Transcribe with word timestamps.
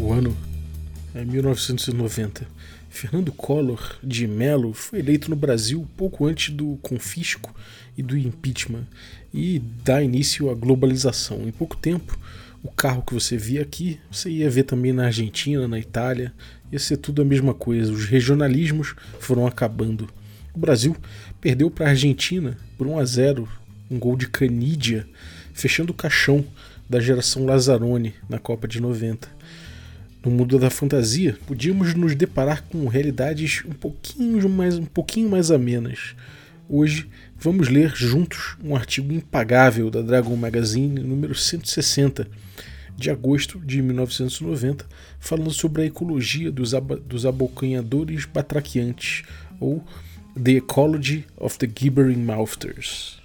O 0.00 0.12
ano 0.12 0.36
é 1.12 1.24
1990. 1.24 2.46
Fernando 2.88 3.32
Collor 3.32 3.98
de 4.00 4.28
Mello 4.28 4.72
foi 4.72 5.00
eleito 5.00 5.28
no 5.28 5.34
Brasil 5.34 5.88
pouco 5.96 6.24
antes 6.24 6.54
do 6.54 6.78
confisco 6.80 7.52
e 7.96 8.02
do 8.02 8.16
impeachment 8.16 8.86
e 9.34 9.60
dá 9.82 10.00
início 10.00 10.50
à 10.50 10.54
globalização. 10.54 11.48
Em 11.48 11.50
pouco 11.50 11.76
tempo, 11.76 12.16
o 12.62 12.70
carro 12.70 13.02
que 13.02 13.12
você 13.12 13.36
via 13.36 13.60
aqui, 13.60 13.98
você 14.08 14.30
ia 14.30 14.48
ver 14.48 14.62
também 14.62 14.92
na 14.92 15.06
Argentina, 15.06 15.66
na 15.66 15.80
Itália, 15.80 16.32
ia 16.70 16.78
ser 16.78 16.98
tudo 16.98 17.20
a 17.20 17.24
mesma 17.24 17.52
coisa. 17.52 17.92
Os 17.92 18.04
regionalismos 18.04 18.94
foram 19.18 19.48
acabando. 19.48 20.08
O 20.54 20.60
Brasil 20.60 20.96
perdeu 21.40 21.72
para 21.72 21.86
a 21.86 21.90
Argentina 21.90 22.56
por 22.78 22.86
1 22.86 22.98
a 23.00 23.04
0, 23.04 23.48
um 23.90 23.98
gol 23.98 24.16
de 24.16 24.28
Canidia, 24.28 25.08
fechando 25.52 25.90
o 25.90 25.96
caixão 25.96 26.44
da 26.88 27.00
geração 27.00 27.44
Lazzaroni 27.44 28.14
na 28.28 28.38
Copa 28.38 28.68
de 28.68 28.80
90. 28.80 29.37
No 30.28 30.34
mundo 30.34 30.58
da 30.58 30.68
fantasia, 30.68 31.38
podíamos 31.46 31.94
nos 31.94 32.14
deparar 32.14 32.62
com 32.64 32.86
realidades 32.86 33.62
um 33.64 33.72
pouquinho 33.72 34.46
mais, 34.46 34.76
um 34.76 34.84
pouquinho 34.84 35.30
mais 35.30 35.50
amenas. 35.50 36.14
Hoje 36.68 37.08
vamos 37.40 37.68
ler 37.68 37.96
juntos 37.96 38.54
um 38.62 38.76
artigo 38.76 39.10
impagável 39.10 39.90
da 39.90 40.02
Dragon 40.02 40.36
Magazine, 40.36 41.00
número 41.00 41.34
160, 41.34 42.28
de 42.94 43.10
agosto 43.10 43.58
de 43.58 43.80
1990, 43.80 44.84
falando 45.18 45.50
sobre 45.50 45.80
a 45.80 45.86
ecologia 45.86 46.52
dos, 46.52 46.74
ab 46.74 46.96
dos 46.96 47.24
abocanhadores 47.24 48.26
batraquiantes, 48.26 49.22
ou 49.58 49.82
The 50.34 50.58
Ecology 50.58 51.24
of 51.38 51.56
the 51.56 51.66
Gibbering 51.74 52.22
Mouthers. 52.22 53.18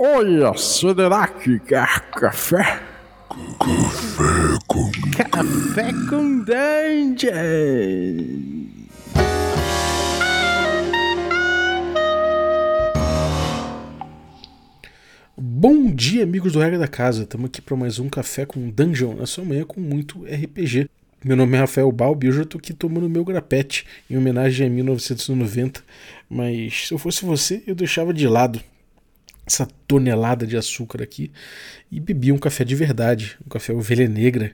Olha, 0.00 0.54
será 0.56 1.26
que 1.26 1.58
quer 1.58 2.08
café? 2.12 2.80
Café 3.58 4.58
com 4.68 4.92
Café 5.28 5.92
com 6.08 6.44
Dungeon! 6.44 7.34
Bom 15.36 15.90
dia, 15.90 16.22
amigos 16.22 16.52
do 16.52 16.60
Regra 16.60 16.78
da 16.78 16.86
Casa. 16.86 17.24
Estamos 17.24 17.46
aqui 17.46 17.60
para 17.60 17.74
mais 17.74 17.98
um 17.98 18.08
Café 18.08 18.46
com 18.46 18.70
Dungeon 18.70 19.16
na 19.16 19.26
sua 19.26 19.44
manhã 19.44 19.64
com 19.64 19.80
muito 19.80 20.22
RPG. 20.22 20.88
Meu 21.24 21.36
nome 21.36 21.56
é 21.56 21.60
Rafael 21.60 21.90
Balbi 21.90 22.28
e 22.28 22.30
hoje 22.30 22.38
eu 22.38 22.44
estou 22.44 22.60
aqui 22.60 22.72
tomando 22.72 23.08
meu 23.08 23.24
grapete 23.24 23.84
em 24.08 24.16
homenagem 24.16 24.64
a 24.64 24.70
1990. 24.70 25.82
Mas 26.30 26.86
se 26.86 26.94
eu 26.94 26.98
fosse 26.98 27.24
você, 27.24 27.64
eu 27.66 27.74
deixava 27.74 28.14
de 28.14 28.28
lado 28.28 28.60
essa 29.48 29.66
tonelada 29.86 30.46
de 30.46 30.56
açúcar 30.56 31.02
aqui 31.02 31.32
e 31.90 31.98
bebia 31.98 32.34
um 32.34 32.38
café 32.38 32.64
de 32.64 32.74
verdade, 32.74 33.36
um 33.44 33.48
café 33.48 33.72
ovelha 33.72 34.08
negra. 34.08 34.52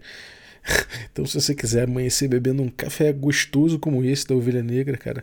Então, 1.12 1.26
se 1.26 1.38
você 1.38 1.54
quiser 1.54 1.84
amanhecer 1.84 2.26
bebendo 2.26 2.62
um 2.62 2.70
café 2.70 3.12
gostoso 3.12 3.78
como 3.78 4.02
esse 4.02 4.26
da 4.26 4.34
Ovelha 4.34 4.62
Negra, 4.62 4.96
cara, 4.96 5.22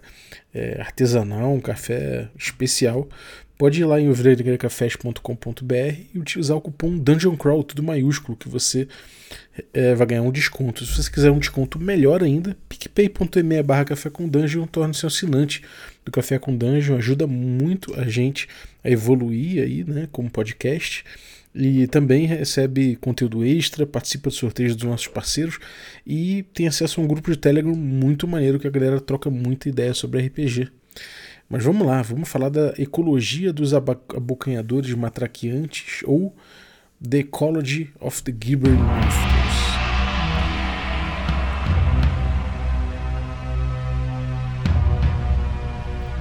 é, 0.54 0.80
artesanal, 0.80 1.52
um 1.52 1.60
café 1.60 2.30
especial, 2.38 3.10
pode 3.58 3.82
ir 3.82 3.86
lá 3.86 4.00
em 4.00 4.08
ovelhanegracafés.com.br 4.08 5.76
e 6.14 6.20
utilizar 6.20 6.56
o 6.56 6.62
cupom 6.62 6.96
Dungeon 6.96 7.36
Crawl, 7.36 7.64
tudo 7.64 7.82
maiúsculo, 7.82 8.38
que 8.38 8.48
você 8.48 8.88
é, 9.74 9.96
vai 9.96 10.08
ganhar 10.08 10.22
um 10.22 10.32
desconto. 10.32 10.86
Se 10.86 10.96
você 10.96 11.12
quiser 11.12 11.32
um 11.32 11.40
desconto 11.40 11.80
melhor 11.80 12.24
ainda, 12.24 12.56
picpay.me 12.70 13.64
barra 13.64 13.86
café 13.86 14.10
com 14.10 14.30
dungeon 14.30 14.68
torne-se 14.68 15.06
assinante 15.06 15.64
do 16.06 16.12
Café 16.12 16.40
com 16.40 16.56
Dungeon, 16.56 16.98
ajuda 16.98 17.28
muito 17.28 17.94
a 18.00 18.06
gente 18.06 18.48
a 18.84 18.90
evoluir 18.90 19.64
aí, 19.64 19.84
né, 19.84 20.08
como 20.12 20.30
podcast 20.30 21.04
e 21.54 21.86
também 21.88 22.26
recebe 22.26 22.96
conteúdo 22.96 23.46
extra, 23.46 23.86
participa 23.86 24.30
dos 24.30 24.38
sorteios 24.38 24.76
dos 24.76 24.86
nossos 24.86 25.08
parceiros 25.08 25.60
e 26.08 26.44
tem 26.54 26.68
acesso 26.68 27.00
a 27.00 27.04
um 27.04 27.08
grupo 27.08 27.30
de 27.30 27.38
Telegram 27.38 27.76
muito 27.76 28.28
maneiro 28.28 28.60
que 28.60 28.68
a 28.68 28.72
galera 28.72 29.02
troca 29.02 29.30
muita 29.30 29.68
ideia 29.68 29.94
sobre 29.94 30.26
RPG. 30.26 30.70
Mas 31.50 31.64
vamos 31.64 31.86
lá, 31.86 32.02
vamos 32.02 32.30
falar 32.30 32.50
da 32.50 32.74
ecologia 32.78 33.52
dos 33.52 33.74
abocanhadores 33.74 34.94
matraquiantes 34.94 36.02
ou 36.06 36.34
The 37.08 37.20
Ecology 37.20 37.90
of 38.00 38.24
the 38.24 38.34
Gibbering 38.40 38.78
Monsters. 38.78 39.62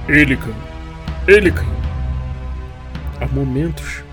Elican, 0.09 0.55
Elican. 1.29 1.80
Há 3.21 3.27
momentos 3.27 4.03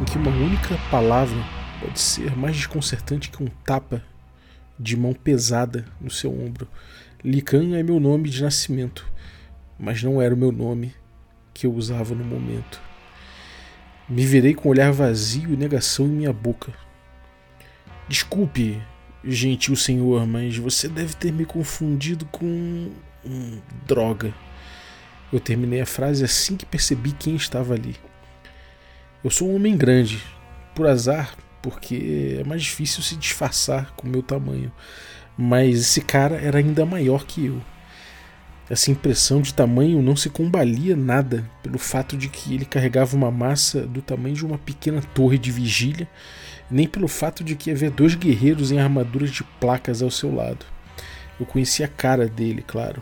em 0.00 0.04
que 0.04 0.16
uma 0.16 0.30
única 0.30 0.78
palavra 0.88 1.36
pode 1.80 1.98
ser 1.98 2.36
mais 2.36 2.56
desconcertante 2.56 3.28
que 3.28 3.42
um 3.42 3.48
tapa 3.64 4.00
de 4.78 4.96
mão 4.96 5.12
pesada 5.12 5.84
no 6.00 6.08
seu 6.08 6.30
ombro. 6.32 6.68
Lican 7.24 7.76
é 7.76 7.82
meu 7.82 7.98
nome 7.98 8.30
de 8.30 8.40
nascimento, 8.40 9.04
mas 9.76 10.00
não 10.00 10.22
era 10.22 10.32
o 10.32 10.38
meu 10.38 10.52
nome 10.52 10.94
que 11.52 11.66
eu 11.66 11.74
usava 11.74 12.14
no 12.14 12.24
momento. 12.24 12.80
Me 14.08 14.24
virei 14.24 14.54
com 14.54 14.68
um 14.68 14.70
olhar 14.70 14.92
vazio 14.92 15.52
e 15.52 15.56
negação 15.56 16.06
em 16.06 16.10
minha 16.10 16.32
boca. 16.32 16.72
Desculpe, 18.08 18.80
gentil 19.24 19.74
senhor, 19.74 20.24
mas 20.24 20.56
você 20.56 20.88
deve 20.88 21.16
ter 21.16 21.32
me 21.32 21.44
confundido 21.44 22.26
com. 22.26 22.92
Droga. 23.88 24.32
Eu 25.32 25.40
terminei 25.40 25.80
a 25.80 25.86
frase 25.86 26.24
assim 26.24 26.56
que 26.56 26.64
percebi 26.64 27.10
quem 27.10 27.34
estava 27.34 27.74
ali. 27.74 27.96
Eu 29.24 29.30
sou 29.30 29.48
um 29.48 29.54
homem 29.54 29.76
grande, 29.76 30.20
por 30.74 30.84
azar, 30.84 31.36
porque 31.62 32.38
é 32.40 32.44
mais 32.44 32.62
difícil 32.64 33.04
se 33.04 33.14
disfarçar 33.14 33.92
com 33.94 34.08
o 34.08 34.10
meu 34.10 34.20
tamanho. 34.20 34.72
Mas 35.38 35.80
esse 35.80 36.00
cara 36.00 36.34
era 36.36 36.58
ainda 36.58 36.84
maior 36.84 37.24
que 37.24 37.46
eu. 37.46 37.62
Essa 38.68 38.90
impressão 38.90 39.40
de 39.40 39.54
tamanho 39.54 40.02
não 40.02 40.16
se 40.16 40.28
combalia 40.28 40.96
nada 40.96 41.48
pelo 41.62 41.78
fato 41.78 42.16
de 42.16 42.28
que 42.28 42.52
ele 42.52 42.64
carregava 42.64 43.16
uma 43.16 43.30
massa 43.30 43.86
do 43.86 44.02
tamanho 44.02 44.34
de 44.34 44.44
uma 44.44 44.58
pequena 44.58 45.00
torre 45.14 45.38
de 45.38 45.52
vigília, 45.52 46.08
nem 46.68 46.88
pelo 46.88 47.06
fato 47.06 47.44
de 47.44 47.54
que 47.54 47.70
havia 47.70 47.92
dois 47.92 48.16
guerreiros 48.16 48.72
em 48.72 48.80
armaduras 48.80 49.30
de 49.30 49.44
placas 49.60 50.02
ao 50.02 50.10
seu 50.10 50.34
lado. 50.34 50.66
Eu 51.38 51.46
conhecia 51.46 51.86
a 51.86 51.88
cara 51.88 52.26
dele, 52.26 52.64
claro. 52.66 53.00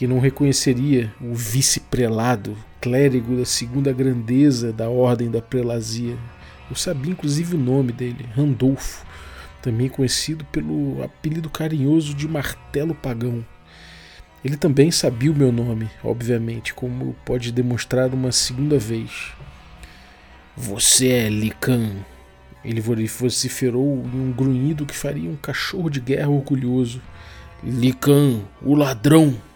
Que 0.00 0.06
não 0.06 0.18
reconheceria 0.18 1.12
o 1.20 1.34
vice-prelado 1.34 2.56
clérigo 2.80 3.36
da 3.36 3.44
segunda 3.44 3.92
grandeza 3.92 4.72
da 4.72 4.88
ordem 4.88 5.30
da 5.30 5.42
prelazia. 5.42 6.16
Eu 6.70 6.74
sabia 6.74 7.12
inclusive 7.12 7.54
o 7.54 7.58
nome 7.58 7.92
dele, 7.92 8.26
Randolfo, 8.34 9.04
também 9.60 9.90
conhecido 9.90 10.42
pelo 10.46 11.04
apelido 11.04 11.50
carinhoso 11.50 12.14
de 12.14 12.26
Martelo 12.26 12.94
Pagão. 12.94 13.44
Ele 14.42 14.56
também 14.56 14.90
sabia 14.90 15.30
o 15.30 15.36
meu 15.36 15.52
nome, 15.52 15.90
obviamente, 16.02 16.72
como 16.72 17.14
pode 17.22 17.52
demonstrar 17.52 18.08
uma 18.14 18.32
segunda 18.32 18.78
vez. 18.78 19.34
Você 20.56 21.08
é 21.08 21.28
Lican. 21.28 21.90
Ele 22.64 22.80
vociferou 22.80 24.02
em 24.14 24.18
um 24.18 24.32
grunhido 24.32 24.86
que 24.86 24.96
faria 24.96 25.28
um 25.28 25.36
cachorro 25.36 25.90
de 25.90 26.00
guerra 26.00 26.30
orgulhoso. 26.30 27.02
Lican, 27.62 28.40
o 28.62 28.74
ladrão! 28.74 29.49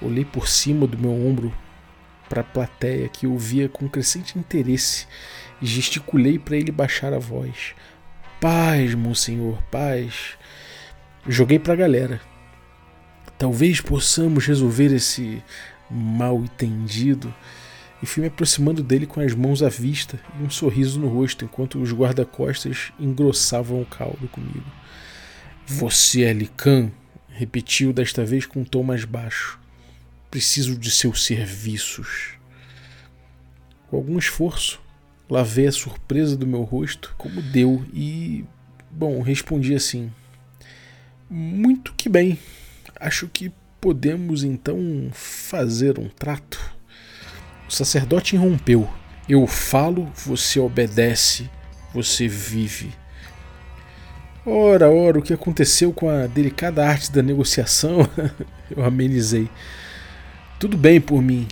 Olhei 0.00 0.24
por 0.24 0.48
cima 0.48 0.86
do 0.86 0.98
meu 0.98 1.12
ombro 1.12 1.52
para 2.28 2.42
a 2.42 2.44
plateia 2.44 3.08
que 3.08 3.26
ouvia 3.26 3.68
com 3.68 3.88
crescente 3.88 4.38
interesse 4.38 5.06
e 5.60 5.66
gesticulei 5.66 6.38
para 6.38 6.56
ele 6.56 6.70
baixar 6.70 7.12
a 7.12 7.18
voz. 7.18 7.74
Paz, 8.40 8.94
monsenhor, 8.94 9.60
paz. 9.70 10.36
Joguei 11.26 11.58
para 11.58 11.72
a 11.72 11.76
galera. 11.76 12.20
Talvez 13.38 13.80
possamos 13.80 14.46
resolver 14.46 14.94
esse 14.94 15.42
mal 15.90 16.38
entendido. 16.38 17.34
E 18.00 18.06
fui 18.06 18.20
me 18.20 18.28
aproximando 18.28 18.82
dele 18.82 19.06
com 19.06 19.20
as 19.20 19.34
mãos 19.34 19.62
à 19.62 19.68
vista 19.68 20.20
e 20.38 20.42
um 20.44 20.50
sorriso 20.50 21.00
no 21.00 21.08
rosto, 21.08 21.44
enquanto 21.44 21.82
os 21.82 21.92
guarda-costas 21.92 22.92
engrossavam 23.00 23.82
o 23.82 23.86
caldo 23.86 24.28
comigo. 24.28 24.70
Você 25.66 26.22
é 26.22 26.32
Lican? 26.32 26.92
repetiu 27.38 27.92
desta 27.92 28.24
vez 28.24 28.46
com 28.46 28.60
um 28.60 28.64
tom 28.64 28.82
mais 28.82 29.04
baixo. 29.04 29.60
Preciso 30.30 30.76
de 30.76 30.90
seus 30.90 31.24
serviços. 31.24 32.34
Com 33.88 33.96
algum 33.96 34.18
esforço, 34.18 34.80
lavei 35.28 35.66
a 35.66 35.72
surpresa 35.72 36.36
do 36.36 36.46
meu 36.46 36.62
rosto 36.62 37.14
como 37.16 37.40
deu 37.40 37.84
e, 37.92 38.44
bom, 38.90 39.22
respondi 39.22 39.74
assim: 39.74 40.12
Muito 41.30 41.94
que 41.94 42.08
bem. 42.08 42.38
Acho 43.00 43.28
que 43.28 43.52
podemos 43.80 44.42
então 44.44 45.08
fazer 45.12 45.98
um 45.98 46.08
trato. 46.08 46.58
O 47.68 47.72
sacerdote 47.72 48.34
irrompeu. 48.34 48.88
Eu 49.28 49.46
falo, 49.46 50.10
você 50.14 50.58
obedece, 50.58 51.50
você 51.92 52.26
vive. 52.26 52.92
Ora, 54.44 54.90
ora, 54.90 55.18
o 55.18 55.22
que 55.22 55.34
aconteceu 55.34 55.92
com 55.92 56.08
a 56.08 56.26
delicada 56.26 56.86
arte 56.86 57.12
da 57.12 57.22
negociação? 57.22 57.98
Eu 58.74 58.82
amenizei. 58.82 59.50
Tudo 60.58 60.76
bem 60.76 61.00
por 61.00 61.22
mim. 61.22 61.46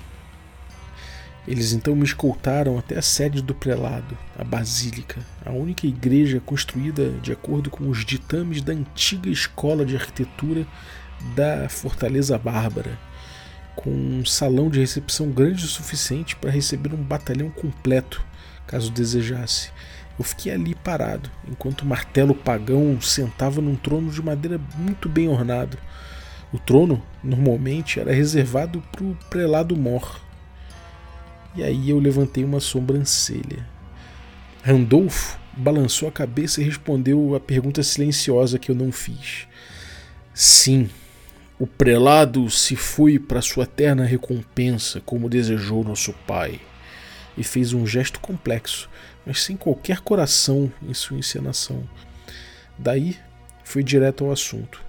Eles 1.47 1.73
então 1.73 1.95
me 1.95 2.03
escoltaram 2.03 2.77
até 2.77 2.99
a 2.99 3.03
sede 3.03 3.41
do 3.41 3.55
prelado, 3.55 4.19
a 4.37 4.43
Basílica, 4.43 5.25
a 5.45 5.53
única 5.53 5.87
igreja 5.87 6.43
construída 6.45 7.11
de 7.23 7.31
acordo 7.31 7.71
com 7.71 7.89
os 7.89 8.05
ditames 8.05 8.61
da 8.61 8.73
antiga 8.73 9.31
escola 9.31 9.87
de 9.87 9.95
arquitetura 9.95 10.67
da 11.37 11.69
Fortaleza 11.69 12.37
Bárbara, 12.37 12.99
com 13.77 13.91
um 13.91 14.25
salão 14.25 14.69
de 14.69 14.81
recepção 14.81 15.31
grande 15.31 15.65
o 15.65 15.69
suficiente 15.69 16.35
para 16.35 16.51
receber 16.51 16.93
um 16.93 17.01
batalhão 17.01 17.49
completo, 17.49 18.21
caso 18.67 18.91
desejasse. 18.91 19.71
Eu 20.19 20.25
fiquei 20.25 20.51
ali 20.51 20.75
parado, 20.75 21.31
enquanto 21.49 21.83
o 21.83 21.87
martelo 21.87 22.35
pagão 22.35 23.01
sentava 23.01 23.61
num 23.61 23.77
trono 23.77 24.11
de 24.11 24.21
madeira 24.21 24.61
muito 24.77 25.09
bem 25.09 25.29
ornado. 25.29 25.79
O 26.53 26.59
trono, 26.59 27.03
normalmente, 27.23 27.99
era 27.99 28.13
reservado 28.13 28.83
para 28.93 29.05
o 29.05 29.17
prelado 29.29 29.77
mor. 29.77 30.21
E 31.55 31.63
aí 31.63 31.91
eu 31.91 31.99
levantei 31.99 32.45
uma 32.45 32.61
sobrancelha. 32.61 33.67
Randolfo 34.63 35.39
balançou 35.57 36.09
a 36.09 36.13
cabeça 36.13 36.61
e 36.61 36.65
respondeu 36.65 37.35
a 37.35 37.41
pergunta 37.41 37.83
silenciosa 37.83 38.59
que 38.59 38.71
eu 38.71 38.75
não 38.75 38.93
fiz. 38.93 39.47
Sim, 40.35 40.91
o 41.59 41.67
prelado 41.67 42.51
se 42.51 42.77
foi 42.77 43.19
para 43.19 43.41
sua 43.41 43.65
eterna 43.65 44.05
recompensa, 44.05 45.01
como 45.01 45.31
desejou 45.31 45.83
nosso 45.83 46.13
pai. 46.27 46.61
E 47.37 47.43
fez 47.43 47.73
um 47.73 47.87
gesto 47.87 48.21
complexo, 48.21 48.89
mas 49.25 49.43
sem 49.43 49.57
qualquer 49.57 50.01
coração 50.01 50.71
em 50.87 50.93
sua 50.93 51.17
encenação. 51.17 51.83
Daí 52.79 53.17
foi 53.65 53.83
direto 53.83 54.25
ao 54.25 54.33
assunto. 54.33 54.86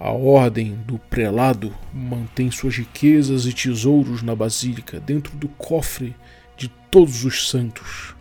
A 0.00 0.10
ordem 0.12 0.76
do 0.86 0.96
prelado 0.96 1.74
mantém 1.92 2.50
suas 2.52 2.76
riquezas 2.76 3.46
e 3.46 3.52
tesouros 3.52 4.22
na 4.22 4.34
basílica, 4.34 5.00
dentro 5.00 5.36
do 5.36 5.48
cofre 5.48 6.14
de 6.56 6.68
todos 6.90 7.24
os 7.24 7.48
santos. 7.48 8.14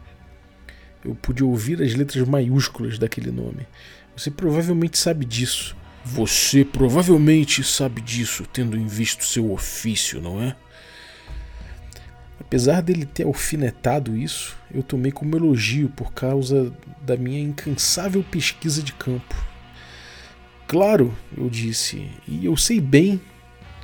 Eu 1.05 1.13
pude 1.13 1.43
ouvir 1.43 1.81
as 1.81 1.93
letras 1.93 2.27
maiúsculas 2.27 2.97
daquele 2.97 3.31
nome. 3.31 3.67
Você 4.15 4.31
provavelmente 4.31 4.97
sabe 4.97 5.23
disso. 5.23 5.75
Você 6.03 6.65
provavelmente 6.65 7.63
sabe 7.63 8.01
disso, 8.01 8.43
tendo 8.51 8.75
em 8.75 8.87
visto 8.87 9.23
seu 9.23 9.51
ofício, 9.51 10.19
não 10.19 10.41
é? 10.41 10.55
Apesar 12.39 12.81
dele 12.81 13.05
ter 13.05 13.23
alfinetado 13.23 14.15
isso, 14.17 14.57
eu 14.73 14.81
tomei 14.81 15.11
como 15.11 15.35
elogio 15.35 15.89
por 15.89 16.11
causa 16.13 16.73
da 17.01 17.15
minha 17.17 17.41
incansável 17.41 18.23
pesquisa 18.23 18.81
de 18.81 18.93
campo. 18.93 19.35
Claro, 20.67 21.15
eu 21.35 21.49
disse, 21.49 22.09
e 22.27 22.45
eu 22.45 22.57
sei 22.57 22.81
bem 22.81 23.21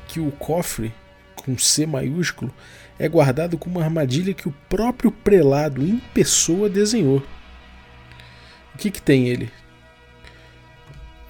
que 0.07 0.19
o 0.19 0.31
cofre, 0.31 0.93
com 1.33 1.57
C 1.57 1.85
maiúsculo, 1.85 2.53
é 2.99 3.07
guardado 3.07 3.57
com 3.57 3.69
uma 3.69 3.83
armadilha 3.83 4.33
que 4.33 4.49
o 4.49 4.55
próprio 4.67 5.09
prelado 5.09 5.81
em 5.81 5.99
pessoa 6.13 6.69
desenhou. 6.69 7.23
O 8.75 8.77
que, 8.77 8.91
que 8.91 9.01
tem 9.01 9.29
ele? 9.29 9.49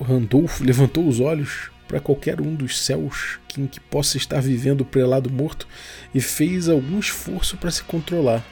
Randolfo 0.02 0.64
levantou 0.64 1.08
os 1.08 1.20
olhos 1.20 1.72
para 1.88 2.00
qualquer 2.00 2.42
um 2.42 2.56
dos 2.56 2.80
céus 2.80 3.40
em 3.58 3.68
que 3.68 3.80
possa 3.80 4.18
estar 4.18 4.42
vivendo 4.42 4.82
o 4.82 4.86
prelado 4.86 5.32
morto 5.32 5.68
e 6.14 6.20
fez 6.20 6.68
algum 6.68 7.00
esforço 7.00 7.56
para 7.58 7.70
se 7.70 7.84
controlar. 7.84 8.44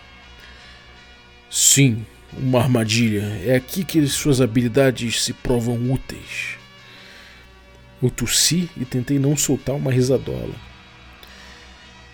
Sim, 1.50 2.06
uma 2.32 2.60
armadilha. 2.60 3.24
É 3.44 3.56
aqui 3.56 3.84
que 3.84 4.06
suas 4.08 4.40
habilidades 4.40 5.24
se 5.24 5.34
provam 5.34 5.92
úteis. 5.92 6.61
Eu 8.02 8.10
tossi 8.10 8.70
e 8.76 8.86
tentei 8.86 9.20
não 9.20 9.38
soltar 9.38 9.76
uma 9.76 9.92
risadola. 9.92 10.56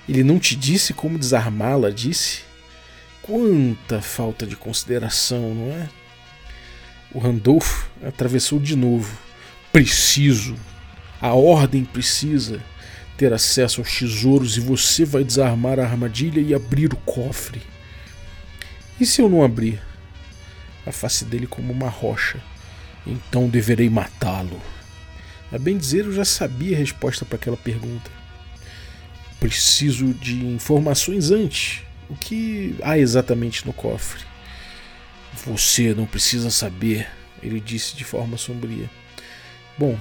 Ele 0.07 0.23
não 0.23 0.39
te 0.39 0.55
disse 0.55 0.93
como 0.93 1.17
desarmá-la, 1.17 1.89
disse? 1.89 2.41
Quanta 3.21 4.01
falta 4.01 4.45
de 4.45 4.55
consideração, 4.55 5.53
não 5.53 5.71
é? 5.73 5.89
O 7.13 7.19
Randolph 7.19 7.87
atravessou 8.05 8.59
de 8.59 8.75
novo. 8.75 9.17
Preciso. 9.71 10.55
A 11.21 11.33
ordem 11.33 11.83
precisa 11.83 12.61
ter 13.17 13.33
acesso 13.33 13.81
aos 13.81 13.97
tesouros 13.97 14.55
e 14.55 14.59
você 14.59 15.03
vai 15.03 15.23
desarmar 15.23 15.79
a 15.79 15.83
armadilha 15.83 16.39
e 16.39 16.53
abrir 16.53 16.93
o 16.93 16.97
cofre. 16.97 17.61
E 18.99 19.05
se 19.05 19.21
eu 19.21 19.27
não 19.27 19.43
abrir? 19.43 19.81
A 20.85 20.91
face 20.91 21.25
dele 21.25 21.47
como 21.47 21.73
uma 21.73 21.89
rocha. 21.89 22.39
Então 23.05 23.49
deverei 23.49 23.89
matá-lo. 23.89 24.61
A 25.51 25.57
bem 25.57 25.77
dizer, 25.77 26.05
eu 26.05 26.11
já 26.11 26.25
sabia 26.25 26.75
a 26.75 26.79
resposta 26.79 27.23
para 27.23 27.37
aquela 27.37 27.57
pergunta. 27.57 28.11
Preciso 29.39 30.13
de 30.13 30.45
informações 30.45 31.31
antes. 31.31 31.81
O 32.09 32.15
que 32.15 32.75
há 32.81 32.97
exatamente 32.97 33.65
no 33.65 33.71
cofre? 33.71 34.23
Você 35.45 35.93
não 35.93 36.05
precisa 36.05 36.49
saber, 36.49 37.07
ele 37.41 37.59
disse 37.59 37.95
de 37.95 38.03
forma 38.03 38.37
sombria. 38.37 38.89
Bom, 39.77 39.97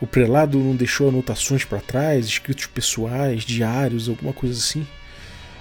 o 0.00 0.06
prelado 0.06 0.58
não 0.58 0.74
deixou 0.74 1.08
anotações 1.08 1.64
para 1.64 1.80
trás, 1.80 2.26
escritos 2.26 2.66
pessoais, 2.66 3.44
diários, 3.44 4.08
alguma 4.08 4.32
coisa 4.32 4.58
assim? 4.58 4.86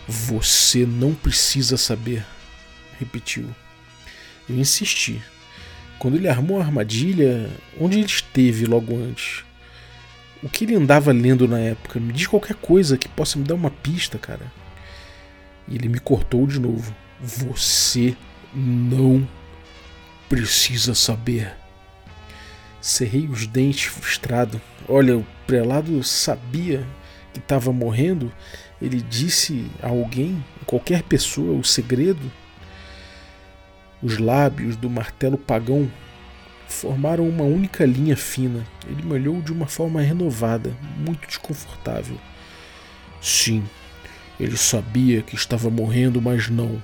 Você 0.08 0.86
não 0.86 1.14
precisa 1.14 1.78
saber, 1.78 2.26
repetiu. 3.00 3.48
Eu 4.50 4.58
insisti. 4.58 5.22
Quando 6.04 6.18
ele 6.18 6.28
armou 6.28 6.60
a 6.60 6.66
armadilha, 6.66 7.50
onde 7.80 7.98
ele 7.98 8.06
esteve 8.06 8.66
logo 8.66 8.94
antes? 8.94 9.46
O 10.44 10.50
que 10.50 10.66
ele 10.66 10.76
andava 10.76 11.14
lendo 11.14 11.48
na 11.48 11.58
época? 11.58 11.98
Me 11.98 12.12
diz 12.12 12.28
qualquer 12.28 12.58
coisa 12.58 12.98
que 12.98 13.08
possa 13.08 13.40
me 13.40 13.46
dar 13.46 13.56
uma 13.56 13.72
pista, 13.72 14.18
cara. 14.18 14.52
E 15.66 15.76
ele 15.76 15.88
me 15.88 16.00
cortou 16.00 16.46
de 16.46 16.60
novo. 16.60 16.94
Você 17.22 18.18
não 18.54 19.26
precisa 20.28 20.94
saber. 20.94 21.56
Cerrei 22.82 23.30
os 23.30 23.48
dentes 23.48 23.86
frustrado. 23.86 24.60
Olha, 24.90 25.18
o 25.18 25.26
prelado 25.48 26.04
sabia 26.04 26.86
que 27.32 27.40
estava 27.40 27.72
morrendo. 27.72 28.30
Ele 28.82 29.00
disse 29.00 29.68
a 29.82 29.88
alguém, 29.88 30.44
a 30.62 30.66
qualquer 30.66 31.02
pessoa, 31.04 31.58
o 31.58 31.64
segredo. 31.64 32.30
Os 34.04 34.18
lábios 34.18 34.76
do 34.76 34.90
martelo 34.90 35.38
pagão 35.38 35.90
formaram 36.68 37.28
uma 37.30 37.46
única 37.46 37.86
linha 37.86 38.18
fina. 38.18 38.68
Ele 38.86 39.02
me 39.02 39.14
olhou 39.14 39.42
de 39.42 39.54
uma 39.54 39.66
forma 39.66 40.02
renovada, 40.02 40.76
muito 40.98 41.26
desconfortável. 41.26 42.18
Sim, 43.22 43.64
ele 44.38 44.58
sabia 44.58 45.22
que 45.22 45.36
estava 45.36 45.70
morrendo, 45.70 46.22
mas 46.22 46.50
não. 46.50 46.84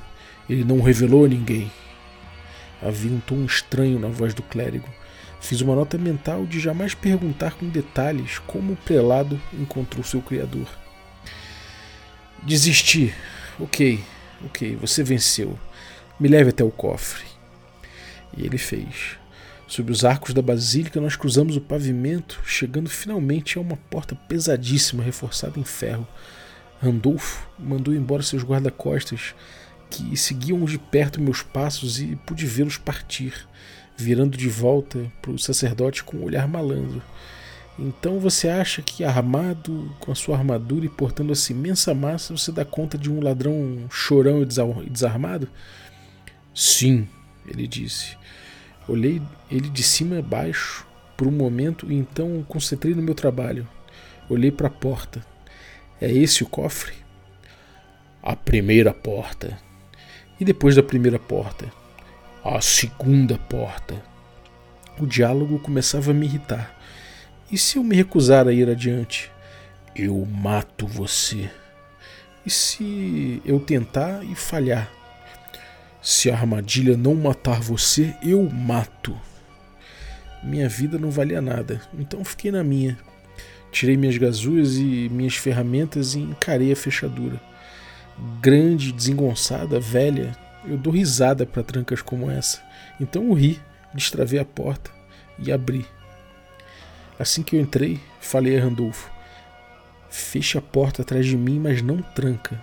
Ele 0.49 0.63
não 0.63 0.81
revelou 0.81 1.25
a 1.25 1.27
ninguém. 1.27 1.69
Havia 2.81 3.11
um 3.11 3.19
tom 3.19 3.43
estranho 3.43 3.99
na 3.99 4.07
voz 4.07 4.33
do 4.33 4.41
clérigo. 4.41 4.87
Fiz 5.41 5.59
uma 5.59 5.75
nota 5.75 5.97
mental 5.97 6.45
de 6.45 6.57
jamais 6.57 6.93
perguntar 6.93 7.51
com 7.51 7.67
detalhes 7.67 8.39
como 8.39 8.73
o 8.73 8.77
prelado 8.77 9.39
encontrou 9.53 10.05
seu 10.05 10.21
criador. 10.21 10.67
Desisti. 12.43 13.13
Ok, 13.59 14.01
ok, 14.45 14.77
você 14.77 15.03
venceu. 15.03 15.59
Me 16.19 16.27
leve 16.27 16.49
até 16.49 16.63
o 16.63 16.71
cofre. 16.71 17.25
E 18.35 18.45
ele 18.45 18.57
fez. 18.57 19.17
Sob 19.67 19.91
os 19.91 20.03
arcos 20.03 20.33
da 20.33 20.41
basílica, 20.41 20.99
nós 20.99 21.15
cruzamos 21.15 21.55
o 21.55 21.61
pavimento, 21.61 22.41
chegando 22.43 22.89
finalmente 22.89 23.57
a 23.57 23.61
uma 23.61 23.77
porta 23.77 24.15
pesadíssima, 24.15 25.03
reforçada 25.03 25.59
em 25.59 25.63
ferro. 25.63 26.07
Randolfo 26.81 27.47
mandou 27.57 27.93
embora 27.93 28.23
seus 28.23 28.43
guarda-costas, 28.43 29.35
que 29.89 30.17
seguiam 30.17 30.63
de 30.65 30.77
perto 30.77 31.21
meus 31.21 31.41
passos, 31.41 31.99
e 31.99 32.15
pude 32.25 32.45
vê-los 32.45 32.77
partir 32.77 33.47
virando 33.99 34.37
de 34.37 34.47
volta 34.47 35.11
para 35.21 35.31
o 35.31 35.37
sacerdote 35.37 36.03
com 36.03 36.17
um 36.17 36.23
olhar 36.23 36.47
malandro. 36.47 37.01
Então 37.77 38.19
você 38.19 38.47
acha 38.47 38.81
que 38.81 39.03
armado 39.03 39.93
com 39.99 40.11
a 40.11 40.15
sua 40.15 40.37
armadura 40.37 40.85
e 40.85 40.89
portando 40.89 41.31
essa 41.31 41.51
imensa 41.51 41.93
massa 41.93 42.35
você 42.35 42.51
dá 42.51 42.65
conta 42.65 42.97
de 42.97 43.11
um 43.11 43.21
ladrão 43.21 43.85
chorão 43.89 44.41
e 44.41 44.89
desarmado? 44.89 45.47
Sim, 46.59 47.07
ele 47.47 47.67
disse. 47.67 48.17
Olhei 48.87 49.21
ele 49.49 49.69
de 49.69 49.81
cima 49.81 50.19
a 50.19 50.21
baixo 50.21 50.85
por 51.15 51.25
um 51.25 51.31
momento 51.31 51.89
e 51.89 51.95
então 51.95 52.43
concentrei 52.49 52.93
no 52.93 53.01
meu 53.01 53.15
trabalho. 53.15 53.65
Olhei 54.29 54.51
para 54.51 54.67
a 54.67 54.71
porta. 54.71 55.25
É 56.01 56.11
esse 56.11 56.43
o 56.43 56.47
cofre? 56.47 56.93
A 58.21 58.35
primeira 58.35 58.93
porta. 58.93 59.57
E 60.37 60.43
depois 60.43 60.75
da 60.75 60.83
primeira 60.83 61.17
porta? 61.17 61.71
a 62.43 62.59
segunda 62.59 63.37
porta. 63.37 63.95
O 64.99 65.05
diálogo 65.05 65.59
começava 65.59 66.11
a 66.11 66.13
me 66.13 66.25
irritar. 66.25 66.77
E 67.49 67.57
se 67.57 67.77
eu 67.77 67.83
me 67.85 67.95
recusar 67.95 68.49
a 68.49 68.51
ir 68.51 68.69
adiante? 68.69 69.31
Eu 69.95 70.25
mato 70.25 70.85
você. 70.85 71.49
E 72.45 72.49
se 72.49 73.41
eu 73.45 73.61
tentar 73.61 74.25
e 74.25 74.35
falhar? 74.35 74.98
Se 76.01 76.31
a 76.31 76.35
armadilha 76.35 76.95
não 76.95 77.13
matar 77.13 77.59
você, 77.59 78.15
eu 78.23 78.49
mato. 78.49 79.15
Minha 80.41 80.69
vida 80.69 80.97
não 80.97 81.11
valia 81.11 81.41
nada, 81.41 81.81
então 81.97 82.23
fiquei 82.23 82.51
na 82.51 82.63
minha. 82.63 82.97
Tirei 83.71 83.97
minhas 83.97 84.17
gazuas 84.17 84.77
e 84.77 85.09
minhas 85.11 85.35
ferramentas 85.35 86.15
e 86.15 86.19
encarei 86.19 86.71
a 86.71 86.75
fechadura. 86.75 87.39
grande, 88.41 88.91
desengonçada, 88.91 89.79
velha, 89.79 90.35
eu 90.65 90.77
dou 90.77 90.91
risada 90.91 91.45
para 91.45 91.63
trancas 91.63 92.01
como 92.01 92.29
essa. 92.29 92.61
Então 92.99 93.27
eu 93.27 93.33
ri, 93.33 93.59
destravei 93.93 94.39
a 94.39 94.45
porta 94.45 94.91
e 95.37 95.51
abri. 95.51 95.85
Assim 97.17 97.43
que 97.43 97.55
eu 97.55 97.61
entrei, 97.61 97.99
falei 98.19 98.57
a 98.57 98.63
Randolfo: 98.63 99.11
Feche 100.09 100.57
a 100.57 100.61
porta 100.61 101.01
atrás 101.01 101.25
de 101.25 101.37
mim, 101.37 101.59
mas 101.59 101.81
não 101.81 102.01
tranca. 102.01 102.61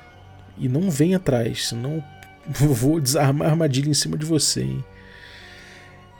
E 0.58 0.68
não 0.68 0.90
vem 0.90 1.14
atrás, 1.14 1.68
senão 1.68 2.02
vou 2.48 3.00
desarmar 3.00 3.48
a 3.48 3.50
armadilha 3.52 3.88
em 3.88 3.94
cima 3.94 4.16
de 4.16 4.24
você, 4.24 4.62
hein? 4.62 4.84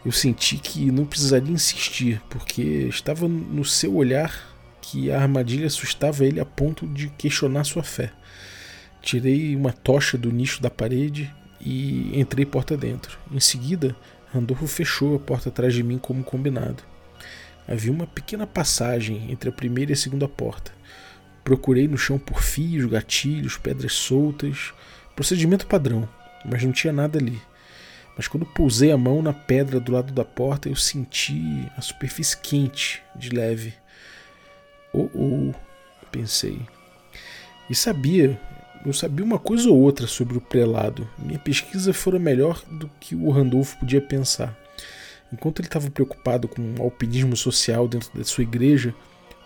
Eu 0.05 0.13
senti 0.13 0.57
que 0.57 0.91
não 0.93 1.05
precisaria 1.05 1.53
insistir, 1.53 2.23
porque 2.31 2.63
estava 2.63 3.27
no 3.27 3.65
seu 3.65 3.95
olhar 3.95 4.55
que 4.81 5.11
a 5.11 5.21
armadilha 5.21 5.67
assustava 5.67 6.25
ele 6.25 6.39
a 6.39 6.45
ponto 6.45 6.87
de 6.87 7.09
questionar 7.09 7.65
sua 7.65 7.83
fé. 7.83 8.13
Tirei 9.03 9.57
uma 9.57 9.73
tocha 9.73 10.17
do 10.17 10.31
nicho 10.31 10.63
da 10.63 10.71
parede 10.71 11.33
e 11.61 12.13
entrei 12.19 12.47
porta 12.47 12.77
dentro. 12.77 13.19
Em 13.33 13.41
seguida, 13.41 13.97
Randolfo 14.33 14.69
fechou 14.69 15.17
a 15.17 15.19
porta 15.19 15.49
atrás 15.49 15.75
de 15.75 15.83
mim 15.83 15.99
como 15.99 16.23
combinado. 16.23 16.85
Havia 17.67 17.91
uma 17.91 18.07
pequena 18.07 18.47
passagem 18.47 19.31
entre 19.31 19.49
a 19.51 19.53
primeira 19.53 19.91
e 19.91 19.95
a 19.95 19.97
segunda 19.97 20.29
porta. 20.29 20.71
Procurei 21.43 21.89
no 21.89 21.99
chão 21.99 22.17
por 22.17 22.41
fios, 22.41 22.89
gatilhos, 22.89 23.57
pedras 23.57 23.93
soltas, 23.93 24.73
procedimento 25.17 25.67
padrão, 25.67 26.09
mas 26.45 26.63
não 26.63 26.71
tinha 26.71 26.93
nada 26.93 27.19
ali. 27.19 27.41
Mas 28.17 28.29
quando 28.29 28.47
pousei 28.47 28.93
a 28.93 28.97
mão 28.97 29.21
na 29.21 29.33
pedra 29.33 29.81
do 29.81 29.93
lado 29.93 30.13
da 30.13 30.25
porta, 30.25 30.69
eu 30.69 30.77
senti 30.77 31.67
a 31.77 31.81
superfície 31.81 32.37
quente, 32.37 33.03
de 33.15 33.31
leve. 33.31 33.75
Oh, 34.93 35.09
oh, 35.15 35.55
pensei. 36.11 36.61
E 37.69 37.75
sabia, 37.75 38.41
eu 38.85 38.93
sabia 38.93 39.25
uma 39.25 39.39
coisa 39.39 39.69
ou 39.69 39.77
outra 39.77 40.07
sobre 40.07 40.39
o 40.39 40.41
prelado. 40.41 41.09
Minha 41.19 41.39
pesquisa 41.39 41.93
fora 41.93 42.19
melhor 42.19 42.63
do 42.71 42.91
que 43.01 43.15
o 43.15 43.31
Randolfo 43.31 43.79
podia 43.79 44.01
pensar. 44.01 44.57
Enquanto 45.33 45.59
ele 45.59 45.69
estava 45.69 45.91
preocupado 45.91 46.47
com 46.47 46.63
o 46.79 46.83
alpinismo 46.83 47.37
social 47.37 47.89
dentro 47.89 48.17
da 48.17 48.25
sua 48.25 48.45
igreja, 48.45 48.95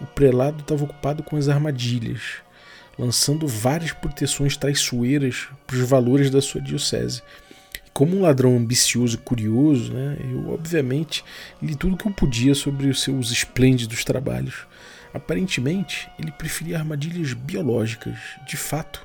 o 0.00 0.06
prelado 0.06 0.60
estava 0.60 0.84
ocupado 0.84 1.22
com 1.22 1.36
as 1.36 1.48
armadilhas, 1.48 2.42
lançando 3.00 3.48
várias 3.48 3.92
proteções 3.92 4.58
traiçoeiras 4.58 5.48
para 5.66 5.76
os 5.76 5.88
valores 5.88 6.28
da 6.28 6.42
sua 6.42 6.60
diocese. 6.60 7.22
Como 7.94 8.14
um 8.14 8.20
ladrão 8.20 8.56
ambicioso 8.56 9.16
e 9.16 9.18
curioso, 9.18 9.92
né, 9.92 10.18
eu 10.20 10.50
obviamente 10.50 11.24
li 11.62 11.74
tudo 11.74 11.94
o 11.94 11.96
que 11.96 12.06
eu 12.06 12.12
podia 12.12 12.54
sobre 12.54 12.88
os 12.88 13.02
seus 13.02 13.30
esplêndidos 13.30 14.04
trabalhos. 14.04 14.66
Aparentemente, 15.14 16.08
ele 16.18 16.30
preferia 16.30 16.78
armadilhas 16.78 17.32
biológicas. 17.32 18.16
De 18.46 18.56
fato, 18.56 19.04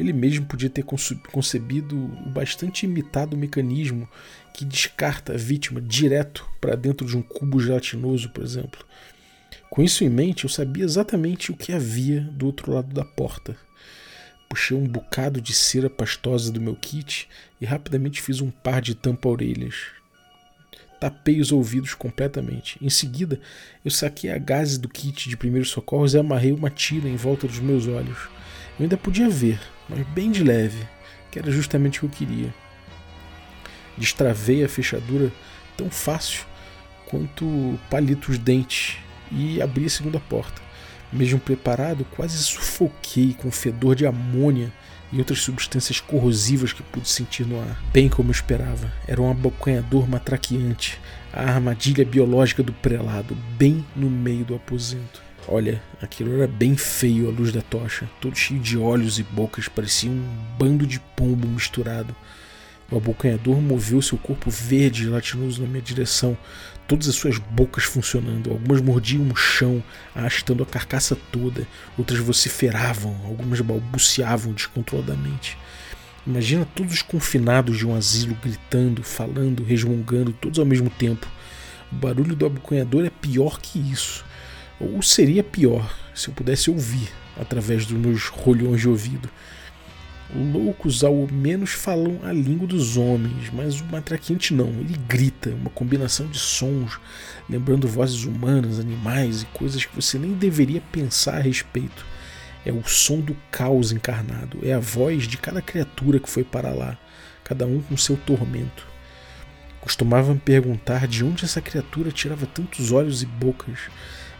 ele 0.00 0.12
mesmo 0.12 0.46
podia 0.46 0.70
ter 0.70 0.82
concebido 0.82 1.96
o 1.96 2.30
bastante 2.30 2.86
imitado 2.86 3.36
mecanismo 3.36 4.08
que 4.54 4.64
descarta 4.64 5.34
a 5.34 5.36
vítima 5.36 5.80
direto 5.80 6.48
para 6.60 6.74
dentro 6.74 7.06
de 7.06 7.16
um 7.16 7.22
cubo 7.22 7.60
gelatinoso, 7.60 8.30
por 8.30 8.42
exemplo. 8.42 8.84
Com 9.74 9.82
isso 9.82 10.04
em 10.04 10.08
mente, 10.08 10.44
eu 10.44 10.48
sabia 10.48 10.84
exatamente 10.84 11.50
o 11.50 11.56
que 11.56 11.72
havia 11.72 12.20
do 12.20 12.46
outro 12.46 12.72
lado 12.72 12.94
da 12.94 13.04
porta. 13.04 13.56
Puxei 14.48 14.76
um 14.76 14.86
bocado 14.86 15.40
de 15.40 15.52
cera 15.52 15.90
pastosa 15.90 16.52
do 16.52 16.60
meu 16.60 16.76
kit 16.76 17.28
e 17.60 17.66
rapidamente 17.66 18.22
fiz 18.22 18.40
um 18.40 18.52
par 18.52 18.80
de 18.80 18.94
tampa-orelhas. 18.94 19.74
Tapei 21.00 21.40
os 21.40 21.50
ouvidos 21.50 21.92
completamente. 21.92 22.78
Em 22.80 22.88
seguida, 22.88 23.40
eu 23.84 23.90
saquei 23.90 24.30
a 24.30 24.38
gase 24.38 24.78
do 24.78 24.88
kit 24.88 25.28
de 25.28 25.36
primeiros 25.36 25.70
socorros 25.70 26.14
e 26.14 26.18
amarrei 26.18 26.52
uma 26.52 26.70
tira 26.70 27.08
em 27.08 27.16
volta 27.16 27.48
dos 27.48 27.58
meus 27.58 27.88
olhos. 27.88 28.28
Eu 28.78 28.84
ainda 28.84 28.96
podia 28.96 29.28
ver, 29.28 29.60
mas 29.88 30.06
bem 30.10 30.30
de 30.30 30.44
leve, 30.44 30.86
que 31.32 31.38
era 31.40 31.50
justamente 31.50 31.98
o 31.98 32.08
que 32.08 32.22
eu 32.22 32.28
queria. 32.28 32.54
Destravei 33.98 34.62
a 34.62 34.68
fechadura 34.68 35.32
tão 35.76 35.90
fácil 35.90 36.44
quanto 37.08 37.76
palito 37.90 38.30
os 38.30 38.38
dentes 38.38 39.02
e 39.30 39.60
abri 39.60 39.86
a 39.86 39.90
segunda 39.90 40.20
porta. 40.20 40.62
Mesmo 41.12 41.38
preparado, 41.38 42.04
quase 42.16 42.36
sufoquei 42.38 43.34
com 43.34 43.48
o 43.48 43.52
fedor 43.52 43.94
de 43.94 44.06
amônia 44.06 44.72
e 45.12 45.18
outras 45.18 45.40
substâncias 45.40 46.00
corrosivas 46.00 46.72
que 46.72 46.82
pude 46.82 47.08
sentir 47.08 47.46
no 47.46 47.60
ar. 47.60 47.80
Bem 47.92 48.08
como 48.08 48.30
eu 48.30 48.32
esperava, 48.32 48.92
era 49.06 49.22
um 49.22 49.30
abocanhador 49.30 50.08
matraqueante, 50.08 51.00
a 51.32 51.42
armadilha 51.42 52.04
biológica 52.04 52.62
do 52.62 52.72
prelado, 52.72 53.36
bem 53.56 53.84
no 53.94 54.10
meio 54.10 54.44
do 54.44 54.56
aposento. 54.56 55.22
Olha, 55.46 55.80
aquilo 56.00 56.34
era 56.34 56.48
bem 56.48 56.76
feio 56.76 57.28
à 57.28 57.30
luz 57.30 57.52
da 57.52 57.60
tocha, 57.60 58.08
todo 58.20 58.36
cheio 58.36 58.58
de 58.58 58.78
olhos 58.78 59.18
e 59.18 59.22
bocas, 59.22 59.68
parecia 59.68 60.10
um 60.10 60.24
bando 60.58 60.86
de 60.86 60.98
pombo 60.98 61.46
misturado. 61.46 62.16
O 62.90 62.96
abocanhador 62.96 63.60
moveu 63.60 64.00
seu 64.02 64.18
corpo 64.18 64.50
verde 64.50 65.02
e 65.02 65.04
gelatinoso 65.04 65.62
na 65.62 65.68
minha 65.68 65.82
direção, 65.82 66.36
todas 66.86 67.08
as 67.08 67.14
suas 67.14 67.38
bocas 67.38 67.84
funcionando. 67.84 68.50
Algumas 68.50 68.80
mordiam 68.80 69.28
o 69.28 69.36
chão, 69.36 69.82
arrastando 70.14 70.62
a 70.62 70.66
carcaça 70.66 71.16
toda, 71.32 71.66
outras 71.96 72.18
vociferavam, 72.20 73.16
algumas 73.24 73.60
balbuciavam 73.60 74.52
descontroladamente. 74.52 75.56
Imagina 76.26 76.66
todos 76.74 76.94
os 76.94 77.02
confinados 77.02 77.76
de 77.76 77.86
um 77.86 77.94
asilo 77.94 78.36
gritando, 78.42 79.02
falando, 79.02 79.62
resmungando, 79.62 80.32
todos 80.32 80.58
ao 80.58 80.64
mesmo 80.64 80.88
tempo. 80.88 81.28
O 81.92 81.94
barulho 81.94 82.34
do 82.34 82.46
abocanhador 82.46 83.04
é 83.04 83.10
pior 83.10 83.60
que 83.60 83.78
isso. 83.78 84.24
Ou 84.80 85.02
seria 85.02 85.44
pior 85.44 85.94
se 86.14 86.28
eu 86.28 86.34
pudesse 86.34 86.70
ouvir 86.70 87.08
através 87.38 87.84
dos 87.84 87.98
meus 87.98 88.28
rolhões 88.28 88.80
de 88.80 88.88
ouvido. 88.88 89.28
Loucos 90.36 91.04
ao 91.04 91.28
menos 91.30 91.70
falam 91.70 92.18
a 92.24 92.32
língua 92.32 92.66
dos 92.66 92.96
homens, 92.96 93.50
mas 93.52 93.80
o 93.80 93.84
matraquinte 93.84 94.52
não. 94.52 94.66
Ele 94.66 94.98
grita, 95.06 95.50
uma 95.50 95.70
combinação 95.70 96.26
de 96.26 96.40
sons, 96.40 96.98
lembrando 97.48 97.86
vozes 97.86 98.24
humanas, 98.24 98.80
animais 98.80 99.42
e 99.42 99.46
coisas 99.46 99.84
que 99.84 99.94
você 99.94 100.18
nem 100.18 100.32
deveria 100.32 100.82
pensar 100.90 101.36
a 101.36 101.40
respeito. 101.40 102.04
É 102.66 102.72
o 102.72 102.82
som 102.82 103.20
do 103.20 103.36
caos 103.48 103.92
encarnado, 103.92 104.58
é 104.64 104.72
a 104.72 104.80
voz 104.80 105.28
de 105.28 105.36
cada 105.36 105.62
criatura 105.62 106.18
que 106.18 106.28
foi 106.28 106.42
para 106.42 106.70
lá, 106.70 106.98
cada 107.44 107.64
um 107.64 107.80
com 107.80 107.96
seu 107.96 108.16
tormento. 108.16 108.84
Costumava 109.80 110.34
me 110.34 110.40
perguntar 110.40 111.06
de 111.06 111.22
onde 111.22 111.44
essa 111.44 111.60
criatura 111.60 112.10
tirava 112.10 112.44
tantos 112.44 112.90
olhos 112.90 113.22
e 113.22 113.26
bocas, 113.26 113.78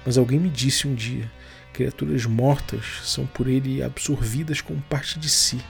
mas 0.04 0.18
alguém 0.18 0.40
me 0.40 0.48
disse 0.48 0.88
um 0.88 0.94
dia: 0.94 1.30
criaturas 1.72 2.26
mortas 2.26 2.84
são 3.04 3.26
por 3.26 3.46
ele 3.46 3.80
absorvidas 3.80 4.60
como 4.60 4.82
parte 4.82 5.20
de 5.20 5.28
si 5.28 5.60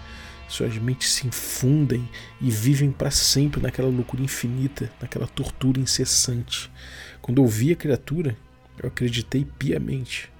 suas 0.54 0.76
mentes 0.78 1.10
se 1.10 1.26
infundem 1.26 2.08
e 2.40 2.50
vivem 2.50 2.90
para 2.90 3.10
sempre 3.10 3.60
naquela 3.60 3.88
loucura 3.88 4.22
infinita, 4.22 4.90
naquela 5.00 5.26
tortura 5.26 5.80
incessante. 5.80 6.70
Quando 7.20 7.42
eu 7.42 7.46
vi 7.46 7.72
a 7.72 7.76
criatura, 7.76 8.36
eu 8.80 8.88
acreditei 8.88 9.44
piamente. 9.58 10.30